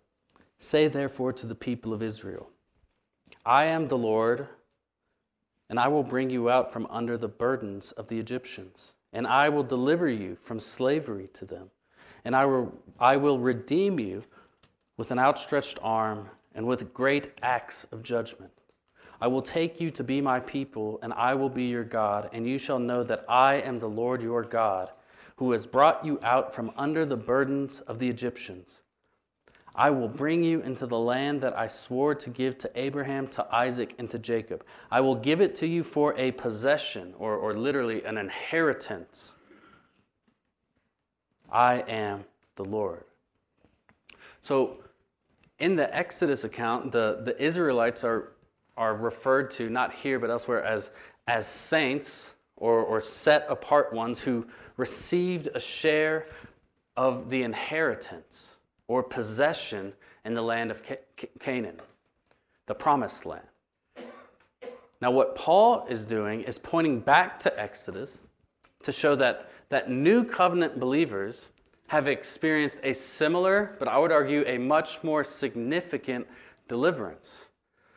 Say 0.58 0.88
therefore 0.88 1.32
to 1.34 1.46
the 1.46 1.54
people 1.54 1.92
of 1.92 2.02
Israel, 2.02 2.50
I 3.44 3.64
am 3.66 3.88
the 3.88 3.98
Lord, 3.98 4.48
and 5.68 5.78
I 5.78 5.88
will 5.88 6.02
bring 6.02 6.30
you 6.30 6.50
out 6.50 6.72
from 6.72 6.86
under 6.90 7.16
the 7.16 7.28
burdens 7.28 7.92
of 7.92 8.08
the 8.08 8.18
Egyptians, 8.18 8.94
and 9.12 9.26
I 9.26 9.48
will 9.48 9.62
deliver 9.62 10.08
you 10.08 10.36
from 10.36 10.60
slavery 10.60 11.28
to 11.34 11.44
them, 11.44 11.70
and 12.24 12.34
I 12.34 12.46
will, 12.46 12.74
I 12.98 13.16
will 13.16 13.38
redeem 13.38 13.98
you 13.98 14.24
with 14.96 15.10
an 15.10 15.18
outstretched 15.18 15.78
arm 15.82 16.30
and 16.54 16.66
with 16.66 16.94
great 16.94 17.32
acts 17.42 17.84
of 17.84 18.02
judgment. 18.02 18.52
I 19.24 19.26
will 19.26 19.40
take 19.40 19.80
you 19.80 19.90
to 19.92 20.04
be 20.04 20.20
my 20.20 20.38
people, 20.38 20.98
and 21.02 21.10
I 21.14 21.32
will 21.32 21.48
be 21.48 21.64
your 21.64 21.82
God, 21.82 22.28
and 22.34 22.46
you 22.46 22.58
shall 22.58 22.78
know 22.78 23.02
that 23.04 23.24
I 23.26 23.54
am 23.54 23.78
the 23.78 23.88
Lord 23.88 24.20
your 24.20 24.42
God, 24.42 24.90
who 25.36 25.52
has 25.52 25.66
brought 25.66 26.04
you 26.04 26.20
out 26.22 26.54
from 26.54 26.72
under 26.76 27.06
the 27.06 27.16
burdens 27.16 27.80
of 27.80 27.98
the 27.98 28.10
Egyptians. 28.10 28.82
I 29.74 29.88
will 29.88 30.08
bring 30.08 30.44
you 30.44 30.60
into 30.60 30.86
the 30.86 30.98
land 30.98 31.40
that 31.40 31.58
I 31.58 31.68
swore 31.68 32.14
to 32.14 32.28
give 32.28 32.58
to 32.58 32.70
Abraham, 32.74 33.26
to 33.28 33.46
Isaac, 33.50 33.94
and 33.96 34.10
to 34.10 34.18
Jacob. 34.18 34.62
I 34.90 35.00
will 35.00 35.14
give 35.14 35.40
it 35.40 35.54
to 35.54 35.66
you 35.66 35.84
for 35.84 36.14
a 36.18 36.32
possession, 36.32 37.14
or, 37.18 37.34
or 37.34 37.54
literally 37.54 38.04
an 38.04 38.18
inheritance. 38.18 39.36
I 41.50 41.76
am 41.88 42.26
the 42.56 42.66
Lord. 42.66 43.04
So, 44.42 44.80
in 45.58 45.76
the 45.76 45.96
Exodus 45.96 46.44
account, 46.44 46.92
the, 46.92 47.22
the 47.24 47.42
Israelites 47.42 48.04
are, 48.04 48.33
are 48.76 48.94
referred 48.94 49.50
to, 49.52 49.68
not 49.68 49.94
here 49.94 50.18
but 50.18 50.30
elsewhere, 50.30 50.62
as, 50.62 50.90
as 51.26 51.46
saints 51.46 52.34
or, 52.56 52.80
or 52.80 53.00
set 53.00 53.46
apart 53.48 53.92
ones 53.92 54.20
who 54.20 54.46
received 54.76 55.48
a 55.54 55.60
share 55.60 56.24
of 56.96 57.30
the 57.30 57.42
inheritance 57.42 58.58
or 58.88 59.02
possession 59.02 59.92
in 60.24 60.34
the 60.34 60.42
land 60.42 60.70
of 60.70 60.82
Canaan, 61.40 61.76
the 62.66 62.74
promised 62.74 63.26
land. 63.26 63.46
Now, 65.00 65.10
what 65.10 65.36
Paul 65.36 65.86
is 65.88 66.04
doing 66.04 66.42
is 66.42 66.58
pointing 66.58 67.00
back 67.00 67.38
to 67.40 67.60
Exodus 67.60 68.28
to 68.82 68.92
show 68.92 69.14
that, 69.16 69.50
that 69.68 69.90
new 69.90 70.24
covenant 70.24 70.80
believers 70.80 71.50
have 71.88 72.08
experienced 72.08 72.78
a 72.82 72.94
similar, 72.94 73.76
but 73.78 73.88
I 73.88 73.98
would 73.98 74.12
argue 74.12 74.44
a 74.46 74.56
much 74.56 75.04
more 75.04 75.22
significant 75.22 76.26
deliverance. 76.68 77.50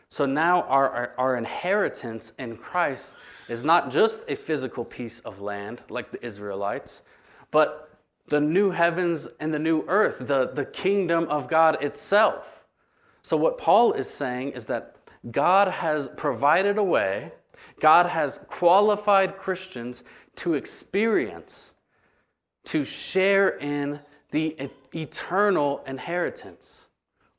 So 0.10 0.26
now 0.26 0.62
our, 0.64 0.90
our, 0.90 1.14
our, 1.18 1.36
inheritance 1.36 2.32
in 2.40 2.56
Christ 2.56 3.18
is 3.50 3.66
not 3.66 3.92
just 3.92 4.22
a 4.30 4.36
physical 4.36 4.86
piece 4.86 5.20
of 5.22 5.42
land 5.42 5.82
like 5.90 6.12
the 6.12 6.26
Israelites, 6.26 7.04
but 7.52 7.90
the 8.28 8.40
new 8.40 8.72
heavens 8.72 9.28
and 9.40 9.54
the 9.54 9.60
new 9.60 9.84
earth, 9.88 10.20
the, 10.20 10.52
the 10.54 10.66
kingdom 10.66 11.26
of 11.26 11.50
God 11.50 11.84
itself. 11.84 12.66
So, 13.22 13.36
what 13.36 13.58
Paul 13.58 13.94
is 13.94 14.10
saying 14.10 14.52
is 14.52 14.66
that 14.68 14.96
God 15.32 15.68
has 15.68 16.10
provided 16.16 16.78
a 16.78 16.84
way, 16.84 17.32
God 17.82 18.06
has 18.06 18.38
qualified 18.48 19.38
Christians 19.38 20.06
to 20.38 20.54
experience, 20.54 21.74
to 22.66 22.86
share 22.86 23.58
in 23.58 24.00
the 24.32 24.70
eternal 24.94 25.84
inheritance. 25.86 26.88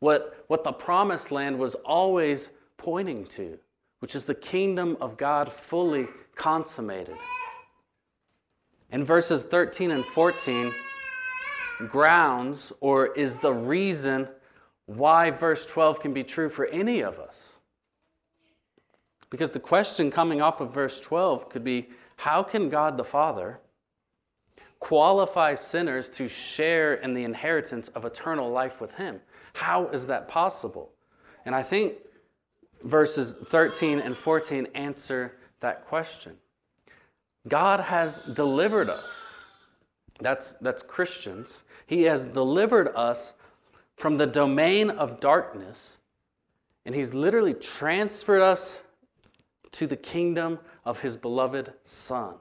What, 0.00 0.44
what 0.48 0.64
the 0.64 0.72
promised 0.72 1.32
land 1.32 1.58
was 1.58 1.74
always 1.76 2.52
pointing 2.78 3.24
to, 3.26 3.58
which 3.98 4.14
is 4.14 4.24
the 4.24 4.34
kingdom 4.34 4.96
of 5.00 5.18
God 5.18 5.52
fully 5.52 6.06
consummated. 6.34 7.16
In 8.90 9.04
verses 9.04 9.44
13 9.44 9.90
and 9.90 10.04
14, 10.04 10.72
grounds 11.86 12.72
or 12.80 13.08
is 13.14 13.38
the 13.38 13.52
reason 13.52 14.26
why 14.86 15.30
verse 15.30 15.66
12 15.66 16.00
can 16.00 16.12
be 16.12 16.22
true 16.22 16.48
for 16.48 16.66
any 16.66 17.02
of 17.02 17.18
us. 17.18 17.60
Because 19.30 19.50
the 19.50 19.60
question 19.60 20.10
coming 20.10 20.40
off 20.40 20.60
of 20.60 20.72
verse 20.72 21.00
12 21.00 21.50
could 21.50 21.62
be 21.62 21.88
how 22.16 22.42
can 22.42 22.68
God 22.68 22.96
the 22.96 23.04
Father 23.04 23.60
qualify 24.80 25.54
sinners 25.54 26.08
to 26.10 26.26
share 26.28 26.94
in 26.94 27.12
the 27.12 27.24
inheritance 27.24 27.88
of 27.88 28.04
eternal 28.04 28.50
life 28.50 28.80
with 28.80 28.94
Him? 28.94 29.20
How 29.52 29.88
is 29.88 30.06
that 30.06 30.28
possible? 30.28 30.92
And 31.44 31.54
I 31.54 31.62
think 31.62 31.94
verses 32.82 33.34
13 33.34 34.00
and 34.00 34.16
14 34.16 34.68
answer 34.74 35.36
that 35.60 35.86
question. 35.86 36.36
God 37.46 37.80
has 37.80 38.18
delivered 38.18 38.88
us. 38.90 39.34
That's, 40.20 40.54
that's 40.54 40.82
Christians. 40.82 41.62
He 41.86 42.02
has 42.02 42.24
delivered 42.24 42.88
us 42.94 43.34
from 43.96 44.16
the 44.16 44.26
domain 44.26 44.90
of 44.90 45.20
darkness, 45.20 45.98
and 46.84 46.94
He's 46.94 47.14
literally 47.14 47.54
transferred 47.54 48.42
us 48.42 48.84
to 49.72 49.86
the 49.86 49.96
kingdom 49.96 50.58
of 50.84 51.00
His 51.00 51.16
beloved 51.16 51.72
Son. 51.82 52.34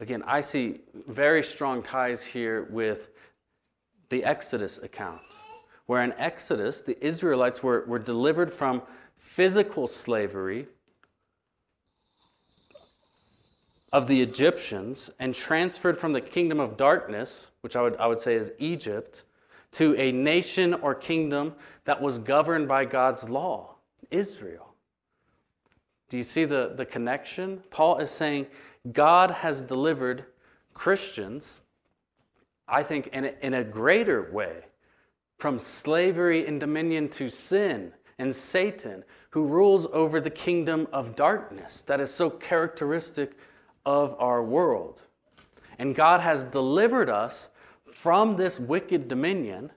Again, 0.00 0.22
I 0.26 0.40
see 0.40 0.80
very 1.08 1.42
strong 1.42 1.82
ties 1.82 2.24
here 2.24 2.68
with 2.70 3.08
the 4.10 4.24
Exodus 4.24 4.78
account, 4.78 5.20
where 5.88 6.04
in 6.04 6.12
Exodus, 6.18 6.82
the 6.82 7.02
Israelites 7.02 7.62
were, 7.62 7.82
were 7.86 7.98
delivered 7.98 8.52
from 8.52 8.82
physical 9.16 9.86
slavery 9.86 10.66
of 13.90 14.06
the 14.06 14.20
Egyptians 14.20 15.10
and 15.18 15.34
transferred 15.34 15.96
from 15.96 16.12
the 16.12 16.20
kingdom 16.20 16.60
of 16.60 16.76
darkness, 16.76 17.50
which 17.62 17.74
I 17.74 17.80
would, 17.80 17.96
I 17.96 18.06
would 18.06 18.20
say 18.20 18.34
is 18.34 18.52
Egypt, 18.58 19.24
to 19.72 19.96
a 19.96 20.12
nation 20.12 20.74
or 20.74 20.94
kingdom 20.94 21.54
that 21.84 22.02
was 22.02 22.18
governed 22.18 22.68
by 22.68 22.84
God's 22.84 23.30
law, 23.30 23.76
Israel. 24.10 24.74
Do 26.10 26.18
you 26.18 26.22
see 26.22 26.44
the, 26.44 26.74
the 26.76 26.84
connection? 26.84 27.62
Paul 27.70 27.96
is 27.96 28.10
saying 28.10 28.46
God 28.92 29.30
has 29.30 29.62
delivered 29.62 30.26
Christians, 30.74 31.62
I 32.68 32.82
think, 32.82 33.06
in 33.06 33.24
a, 33.24 33.32
in 33.40 33.54
a 33.54 33.64
greater 33.64 34.30
way 34.30 34.64
from 35.38 35.58
slavery 35.58 36.46
and 36.46 36.60
dominion 36.60 37.08
to 37.08 37.30
sin 37.30 37.92
and 38.18 38.34
Satan, 38.34 39.04
who 39.30 39.46
rules 39.46 39.86
over 39.92 40.20
the 40.20 40.30
kingdom 40.30 40.88
of 40.92 41.14
darkness 41.14 41.82
that 41.82 42.00
is 42.00 42.12
so 42.12 42.28
characteristic 42.28 43.32
of 43.86 44.16
our 44.18 44.42
world. 44.42 45.04
And 45.78 45.94
God 45.94 46.20
has 46.20 46.42
delivered 46.42 47.08
us 47.08 47.50
from 47.90 48.36
this 48.36 48.58
wicked 48.58 49.06
dominion, 49.06 49.70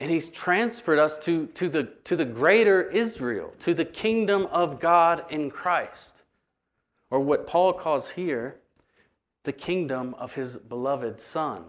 and 0.00 0.10
He's 0.10 0.28
transferred 0.28 0.98
us 0.98 1.16
to, 1.20 1.46
to, 1.48 1.68
the, 1.68 1.84
to 2.04 2.16
the 2.16 2.24
greater 2.24 2.82
Israel, 2.90 3.52
to 3.60 3.74
the 3.74 3.84
kingdom 3.84 4.46
of 4.50 4.80
God 4.80 5.24
in 5.30 5.50
Christ. 5.50 6.22
Or 7.08 7.20
what 7.20 7.46
Paul 7.46 7.72
calls 7.72 8.10
here, 8.10 8.56
the 9.44 9.52
kingdom 9.52 10.14
of 10.14 10.34
His 10.34 10.56
beloved 10.56 11.20
Son, 11.20 11.66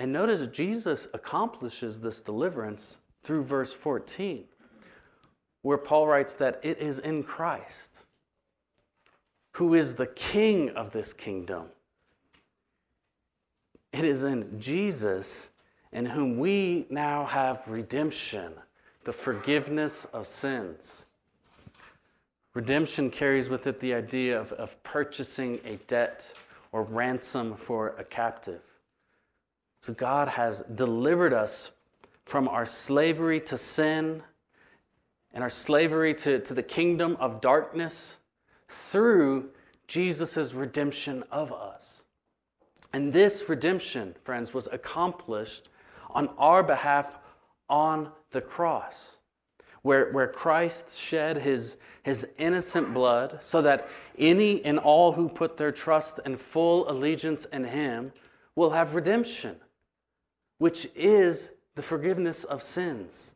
And 0.00 0.14
notice 0.14 0.46
Jesus 0.46 1.06
accomplishes 1.12 2.00
this 2.00 2.22
deliverance 2.22 3.00
through 3.22 3.42
verse 3.42 3.74
14, 3.74 4.44
where 5.60 5.76
Paul 5.76 6.06
writes 6.08 6.34
that 6.36 6.58
it 6.62 6.78
is 6.78 6.98
in 6.98 7.22
Christ, 7.22 8.04
who 9.52 9.74
is 9.74 9.96
the 9.96 10.06
king 10.06 10.70
of 10.70 10.92
this 10.92 11.12
kingdom. 11.12 11.66
It 13.92 14.06
is 14.06 14.24
in 14.24 14.58
Jesus 14.58 15.50
in 15.92 16.06
whom 16.06 16.38
we 16.38 16.86
now 16.88 17.26
have 17.26 17.68
redemption, 17.68 18.54
the 19.04 19.12
forgiveness 19.12 20.06
of 20.06 20.26
sins. 20.26 21.04
Redemption 22.54 23.10
carries 23.10 23.50
with 23.50 23.66
it 23.66 23.80
the 23.80 23.92
idea 23.92 24.40
of, 24.40 24.52
of 24.52 24.82
purchasing 24.82 25.60
a 25.66 25.76
debt 25.88 26.32
or 26.72 26.84
ransom 26.84 27.54
for 27.54 27.94
a 27.98 28.04
captive. 28.04 28.62
So 29.80 29.94
God 29.94 30.28
has 30.28 30.60
delivered 30.74 31.32
us 31.32 31.72
from 32.26 32.48
our 32.48 32.66
slavery 32.66 33.40
to 33.40 33.56
sin 33.56 34.22
and 35.32 35.42
our 35.42 35.50
slavery 35.50 36.12
to, 36.14 36.38
to 36.40 36.54
the 36.54 36.62
kingdom 36.62 37.16
of 37.18 37.40
darkness 37.40 38.18
through 38.68 39.50
Jesus' 39.86 40.52
redemption 40.52 41.24
of 41.30 41.52
us. 41.52 42.04
And 42.92 43.12
this 43.12 43.48
redemption, 43.48 44.14
friends, 44.22 44.52
was 44.52 44.68
accomplished 44.70 45.68
on 46.10 46.28
our 46.36 46.62
behalf 46.62 47.18
on 47.68 48.10
the 48.32 48.40
cross, 48.40 49.18
where, 49.82 50.12
where 50.12 50.28
Christ 50.28 50.98
shed 50.98 51.38
his, 51.38 51.78
his 52.02 52.32
innocent 52.36 52.92
blood 52.92 53.38
so 53.40 53.62
that 53.62 53.88
any 54.18 54.62
and 54.64 54.78
all 54.78 55.12
who 55.12 55.28
put 55.28 55.56
their 55.56 55.72
trust 55.72 56.20
and 56.24 56.38
full 56.38 56.90
allegiance 56.90 57.46
in 57.46 57.64
him 57.64 58.12
will 58.56 58.70
have 58.70 58.94
redemption 58.94 59.56
which 60.60 60.90
is 60.94 61.54
the 61.74 61.80
forgiveness 61.80 62.44
of 62.44 62.62
sins. 62.62 63.32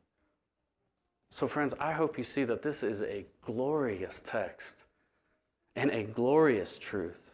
So, 1.31 1.49
friends, 1.49 1.73
I 1.81 1.93
hope 1.93 2.19
you 2.19 2.23
see 2.23 2.45
that 2.45 2.61
this 2.61 2.83
is 2.83 3.01
a 3.01 3.25
glorious 3.41 4.23
text 4.23 4.85
and 5.75 5.91
a 5.91 6.03
glorious 6.03 6.77
truth. 6.77 7.31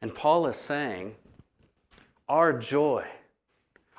And 0.00 0.14
Paul 0.14 0.46
is 0.46 0.56
saying, 0.56 1.16
our 2.30 2.54
joy, 2.54 3.04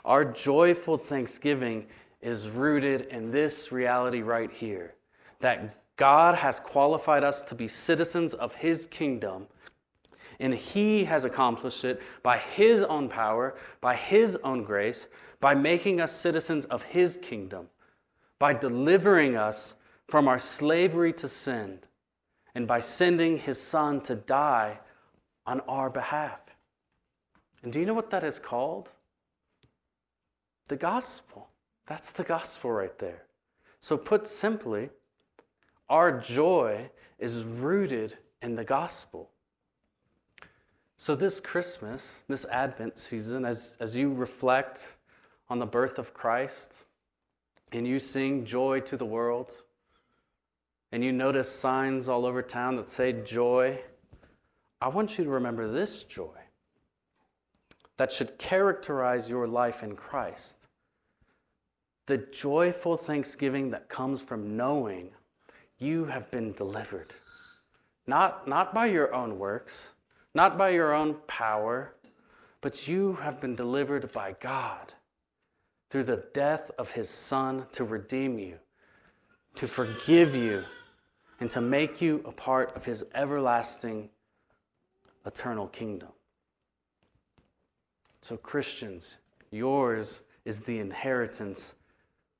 our 0.03 0.25
joyful 0.25 0.97
thanksgiving 0.97 1.85
is 2.19 2.49
rooted 2.49 3.01
in 3.11 3.29
this 3.29 3.71
reality 3.71 4.23
right 4.23 4.51
here 4.51 4.95
that 5.39 5.75
God 5.97 6.33
has 6.33 6.59
qualified 6.59 7.23
us 7.23 7.43
to 7.43 7.53
be 7.53 7.67
citizens 7.67 8.33
of 8.33 8.55
his 8.55 8.87
kingdom 8.87 9.45
and 10.39 10.53
He 10.53 11.05
has 11.05 11.25
accomplished 11.25 11.83
it 11.83 12.01
by 12.23 12.37
His 12.37 12.83
own 12.83 13.09
power, 13.09 13.55
by 13.81 13.95
His 13.95 14.35
own 14.37 14.63
grace, 14.63 15.07
by 15.39 15.55
making 15.55 16.01
us 16.01 16.11
citizens 16.11 16.65
of 16.65 16.83
His 16.83 17.17
kingdom, 17.17 17.69
by 18.39 18.53
delivering 18.53 19.35
us 19.35 19.75
from 20.07 20.27
our 20.27 20.39
slavery 20.39 21.13
to 21.13 21.27
sin, 21.27 21.79
and 22.55 22.67
by 22.67 22.79
sending 22.79 23.37
His 23.37 23.59
Son 23.61 24.01
to 24.01 24.15
die 24.15 24.79
on 25.45 25.61
our 25.61 25.89
behalf. 25.89 26.39
And 27.63 27.71
do 27.73 27.79
you 27.79 27.85
know 27.85 27.93
what 27.93 28.09
that 28.11 28.23
is 28.23 28.39
called? 28.39 28.91
The 30.67 30.75
gospel. 30.75 31.49
That's 31.85 32.11
the 32.11 32.23
gospel 32.23 32.71
right 32.71 32.97
there. 32.99 33.23
So, 33.79 33.97
put 33.97 34.27
simply, 34.27 34.89
our 35.89 36.19
joy 36.19 36.89
is 37.19 37.43
rooted 37.43 38.17
in 38.41 38.55
the 38.55 38.65
gospel. 38.65 39.31
So, 40.99 41.15
this 41.15 41.39
Christmas, 41.39 42.23
this 42.27 42.45
Advent 42.45 42.97
season, 42.97 43.45
as, 43.45 43.77
as 43.79 43.95
you 43.95 44.11
reflect 44.11 44.97
on 45.47 45.59
the 45.59 45.65
birth 45.65 45.99
of 45.99 46.11
Christ 46.11 46.85
and 47.71 47.87
you 47.87 47.99
sing 47.99 48.43
joy 48.43 48.79
to 48.81 48.97
the 48.97 49.05
world, 49.05 49.53
and 50.91 51.03
you 51.03 51.11
notice 51.11 51.49
signs 51.49 52.09
all 52.09 52.25
over 52.25 52.41
town 52.41 52.77
that 52.77 52.89
say 52.89 53.13
joy, 53.13 53.79
I 54.81 54.87
want 54.87 55.19
you 55.19 55.23
to 55.23 55.29
remember 55.29 55.71
this 55.71 56.03
joy 56.03 56.37
that 57.97 58.11
should 58.11 58.39
characterize 58.39 59.29
your 59.29 59.45
life 59.45 59.83
in 59.83 59.95
Christ. 59.95 60.65
The 62.07 62.17
joyful 62.17 62.97
thanksgiving 62.97 63.69
that 63.69 63.87
comes 63.87 64.23
from 64.23 64.57
knowing 64.57 65.11
you 65.77 66.05
have 66.05 66.31
been 66.31 66.53
delivered. 66.53 67.13
Not, 68.07 68.47
not 68.47 68.73
by 68.73 68.85
your 68.87 69.13
own 69.13 69.37
works, 69.37 69.93
not 70.37 70.55
by 70.55 70.69
your 70.69 70.93
own 70.93 71.15
power, 71.25 71.95
but 72.61 72.87
you 72.87 73.13
have 73.13 73.41
been 73.41 73.55
delivered 73.55 74.11
by 74.11 74.35
God 74.39 74.93
through 75.89 76.03
the 76.03 76.23
death 76.31 76.69
of 76.77 76.91
his 76.91 77.09
Son 77.09 77.65
to 77.71 77.83
redeem 77.83 78.37
you, 78.37 78.59
to 79.55 79.65
forgive 79.65 80.35
you, 80.35 80.63
and 81.39 81.49
to 81.49 81.59
make 81.59 82.01
you 82.01 82.21
a 82.23 82.31
part 82.31 82.75
of 82.75 82.85
his 82.85 83.03
everlasting, 83.15 84.11
eternal 85.25 85.69
kingdom. 85.69 86.09
So, 88.21 88.37
Christians, 88.37 89.17
yours 89.49 90.21
is 90.45 90.61
the 90.61 90.77
inheritance 90.77 91.73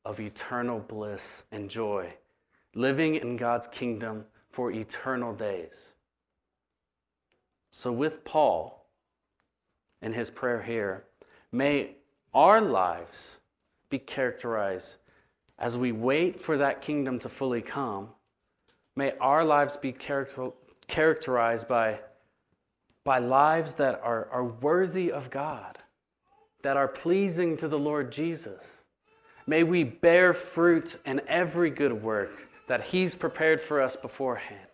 of 0.05 0.19
eternal 0.19 0.81
bliss 0.81 1.45
and 1.51 1.67
joy, 1.67 2.13
living 2.75 3.15
in 3.15 3.37
God's 3.37 3.65
kingdom 3.65 4.23
for 4.51 4.71
eternal 4.71 5.33
days. 5.33 5.95
So, 7.70 7.91
with 7.91 8.24
Paul 8.24 8.86
in 10.01 10.13
his 10.13 10.30
prayer 10.30 10.61
here, 10.61 11.05
may 11.51 11.95
our 12.34 12.61
lives 12.61 13.39
be 13.89 13.99
characterized 13.99 14.97
as 15.59 15.78
we 15.78 15.91
wait 15.91 16.39
for 16.39 16.57
that 16.57 16.82
kingdom 16.82 17.20
to 17.20 17.30
fully 17.30 17.61
come. 17.61 18.09
May 18.95 19.13
our 19.20 19.43
lives 19.43 19.78
be 19.78 19.91
character, 19.91 20.51
characterized 20.88 21.68
by, 21.68 21.99
by 23.03 23.20
lives 23.20 23.76
that 23.76 23.99
are, 24.03 24.28
are 24.32 24.45
worthy 24.45 25.11
of 25.11 25.30
God, 25.30 25.78
that 26.61 26.78
are 26.78 26.88
pleasing 26.88 27.57
to 27.57 27.68
the 27.68 27.80
Lord 27.80 28.11
Jesus. 28.11 28.84
May 29.45 29.63
we 29.63 29.84
bear 29.84 30.34
fruit 30.34 30.97
in 31.05 31.22
every 31.28 31.70
good 31.70 32.03
work 32.03 32.47
that 32.68 32.82
He's 32.82 33.15
prepared 33.15 33.61
for 33.61 33.82
us 33.82 33.95
beforehand. 33.95 34.68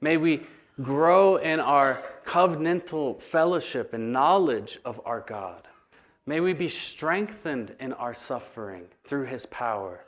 May 0.00 0.16
we 0.16 0.42
grow 0.82 1.36
in 1.36 1.60
our 1.60 2.02
covenantal 2.24 3.20
fellowship 3.20 3.92
and 3.92 4.12
knowledge 4.12 4.78
of 4.84 5.00
our 5.04 5.20
God. 5.20 5.66
May 6.26 6.40
we 6.40 6.52
be 6.52 6.68
strengthened 6.68 7.74
in 7.80 7.92
our 7.92 8.14
suffering 8.14 8.84
through 9.04 9.24
his 9.24 9.46
power. 9.46 10.04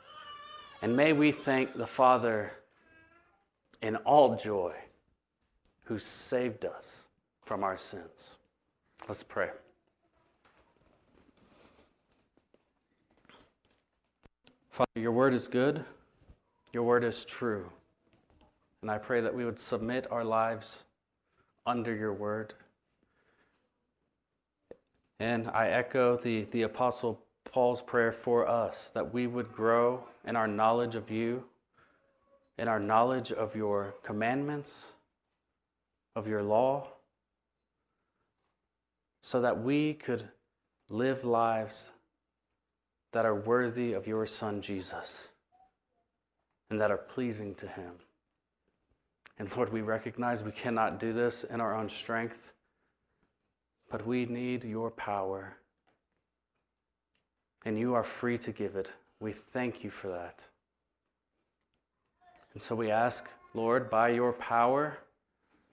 And 0.81 0.95
may 0.95 1.13
we 1.13 1.31
thank 1.31 1.73
the 1.73 1.87
Father 1.87 2.53
in 3.81 3.97
all 3.97 4.35
joy 4.35 4.73
who 5.85 5.97
saved 5.97 6.65
us 6.65 7.07
from 7.41 7.63
our 7.63 7.77
sins. 7.77 8.37
Let's 9.07 9.23
pray. 9.23 9.49
Father, 14.69 14.87
your 14.95 15.11
word 15.11 15.33
is 15.33 15.47
good, 15.47 15.83
your 16.71 16.83
word 16.83 17.03
is 17.03 17.25
true. 17.25 17.69
And 18.83 18.91
I 18.91 18.97
pray 18.97 19.21
that 19.21 19.33
we 19.33 19.45
would 19.45 19.59
submit 19.59 20.11
our 20.11 20.25
lives 20.25 20.83
under 21.65 21.95
your 21.95 22.11
word. 22.11 22.53
And 25.21 25.47
I 25.47 25.69
echo 25.69 26.17
the, 26.17 26.43
the 26.43 26.63
Apostle 26.63 27.21
Paul's 27.45 27.81
prayer 27.81 28.11
for 28.11 28.45
us 28.45 28.91
that 28.91 29.13
we 29.13 29.25
would 29.25 29.53
grow 29.53 30.03
in 30.27 30.35
our 30.35 30.49
knowledge 30.49 30.95
of 30.95 31.09
you, 31.09 31.45
in 32.57 32.67
our 32.67 32.79
knowledge 32.79 33.31
of 33.31 33.55
your 33.55 33.95
commandments, 34.03 34.95
of 36.13 36.27
your 36.27 36.43
law, 36.43 36.89
so 39.21 39.39
that 39.39 39.63
we 39.63 39.93
could 39.93 40.27
live 40.89 41.23
lives 41.23 41.91
that 43.13 43.25
are 43.25 43.33
worthy 43.33 43.93
of 43.93 44.07
your 44.07 44.25
Son 44.25 44.59
Jesus 44.59 45.29
and 46.69 46.81
that 46.81 46.91
are 46.91 46.97
pleasing 46.97 47.55
to 47.55 47.65
him. 47.65 47.93
And 49.39 49.55
Lord, 49.57 49.73
we 49.73 49.81
recognize 49.81 50.43
we 50.43 50.51
cannot 50.51 50.99
do 50.99 51.11
this 51.11 51.43
in 51.43 51.59
our 51.59 51.75
own 51.75 51.89
strength, 51.89 52.53
but 53.89 54.05
we 54.05 54.25
need 54.25 54.63
your 54.63 54.91
power. 54.91 55.57
And 57.65 57.79
you 57.79 57.95
are 57.95 58.03
free 58.03 58.37
to 58.39 58.51
give 58.51 58.75
it. 58.75 58.93
We 59.19 59.31
thank 59.31 59.83
you 59.83 59.89
for 59.89 60.09
that. 60.09 60.47
And 62.53 62.61
so 62.61 62.75
we 62.75 62.91
ask, 62.91 63.29
Lord, 63.53 63.89
by 63.89 64.09
your 64.09 64.33
power, 64.33 64.99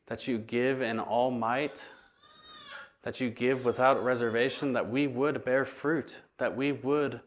that 0.07 0.27
you 0.27 0.39
give 0.39 0.81
in 0.81 0.99
all 0.99 1.31
might, 1.31 1.93
that 3.03 3.21
you 3.21 3.31
give 3.31 3.65
without 3.65 4.03
reservation, 4.03 4.73
that 4.73 4.91
we 4.91 5.07
would 5.07 5.45
bear 5.45 5.65
fruit, 5.65 6.23
that 6.39 6.57
we 6.57 6.73
would 6.73 7.21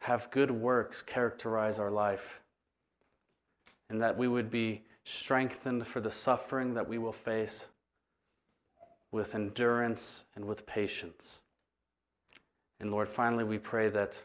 have 0.00 0.30
good 0.30 0.50
works 0.50 1.02
characterize 1.02 1.78
our 1.78 1.90
life 1.90 2.40
and 3.88 4.00
that 4.02 4.16
we 4.16 4.28
would 4.28 4.50
be 4.50 4.82
strengthened 5.04 5.86
for 5.86 6.00
the 6.00 6.10
suffering 6.10 6.74
that 6.74 6.88
we 6.88 6.98
will 6.98 7.12
face, 7.12 7.68
with 9.12 9.34
endurance, 9.34 10.24
and 10.34 10.44
with 10.44 10.66
patience. 10.66 11.42
And 12.80 12.90
Lord, 12.90 13.08
finally, 13.08 13.44
we 13.44 13.58
pray 13.58 13.88
that 13.90 14.22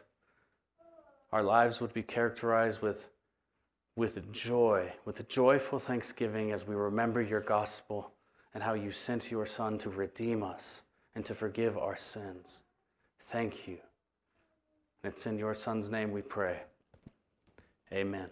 our 1.32 1.42
lives 1.42 1.80
would 1.80 1.94
be 1.94 2.02
characterized 2.02 2.82
with, 2.82 3.08
with 3.96 4.32
joy, 4.32 4.92
with 5.04 5.26
joyful 5.28 5.78
thanksgiving 5.78 6.52
as 6.52 6.66
we 6.66 6.74
remember 6.74 7.22
your 7.22 7.40
gospel 7.40 8.12
and 8.54 8.62
how 8.62 8.74
you 8.74 8.90
sent 8.90 9.30
your 9.30 9.46
Son 9.46 9.78
to 9.78 9.88
redeem 9.88 10.42
us 10.42 10.82
and 11.14 11.24
to 11.24 11.34
forgive 11.34 11.78
our 11.78 11.96
sins. 11.96 12.64
Thank 13.18 13.66
you. 13.66 13.78
And 15.02 15.12
it's 15.12 15.26
in 15.26 15.38
your 15.38 15.54
Son's 15.54 15.90
name 15.90 16.12
we 16.12 16.22
pray. 16.22 16.60
Amen. 17.92 18.28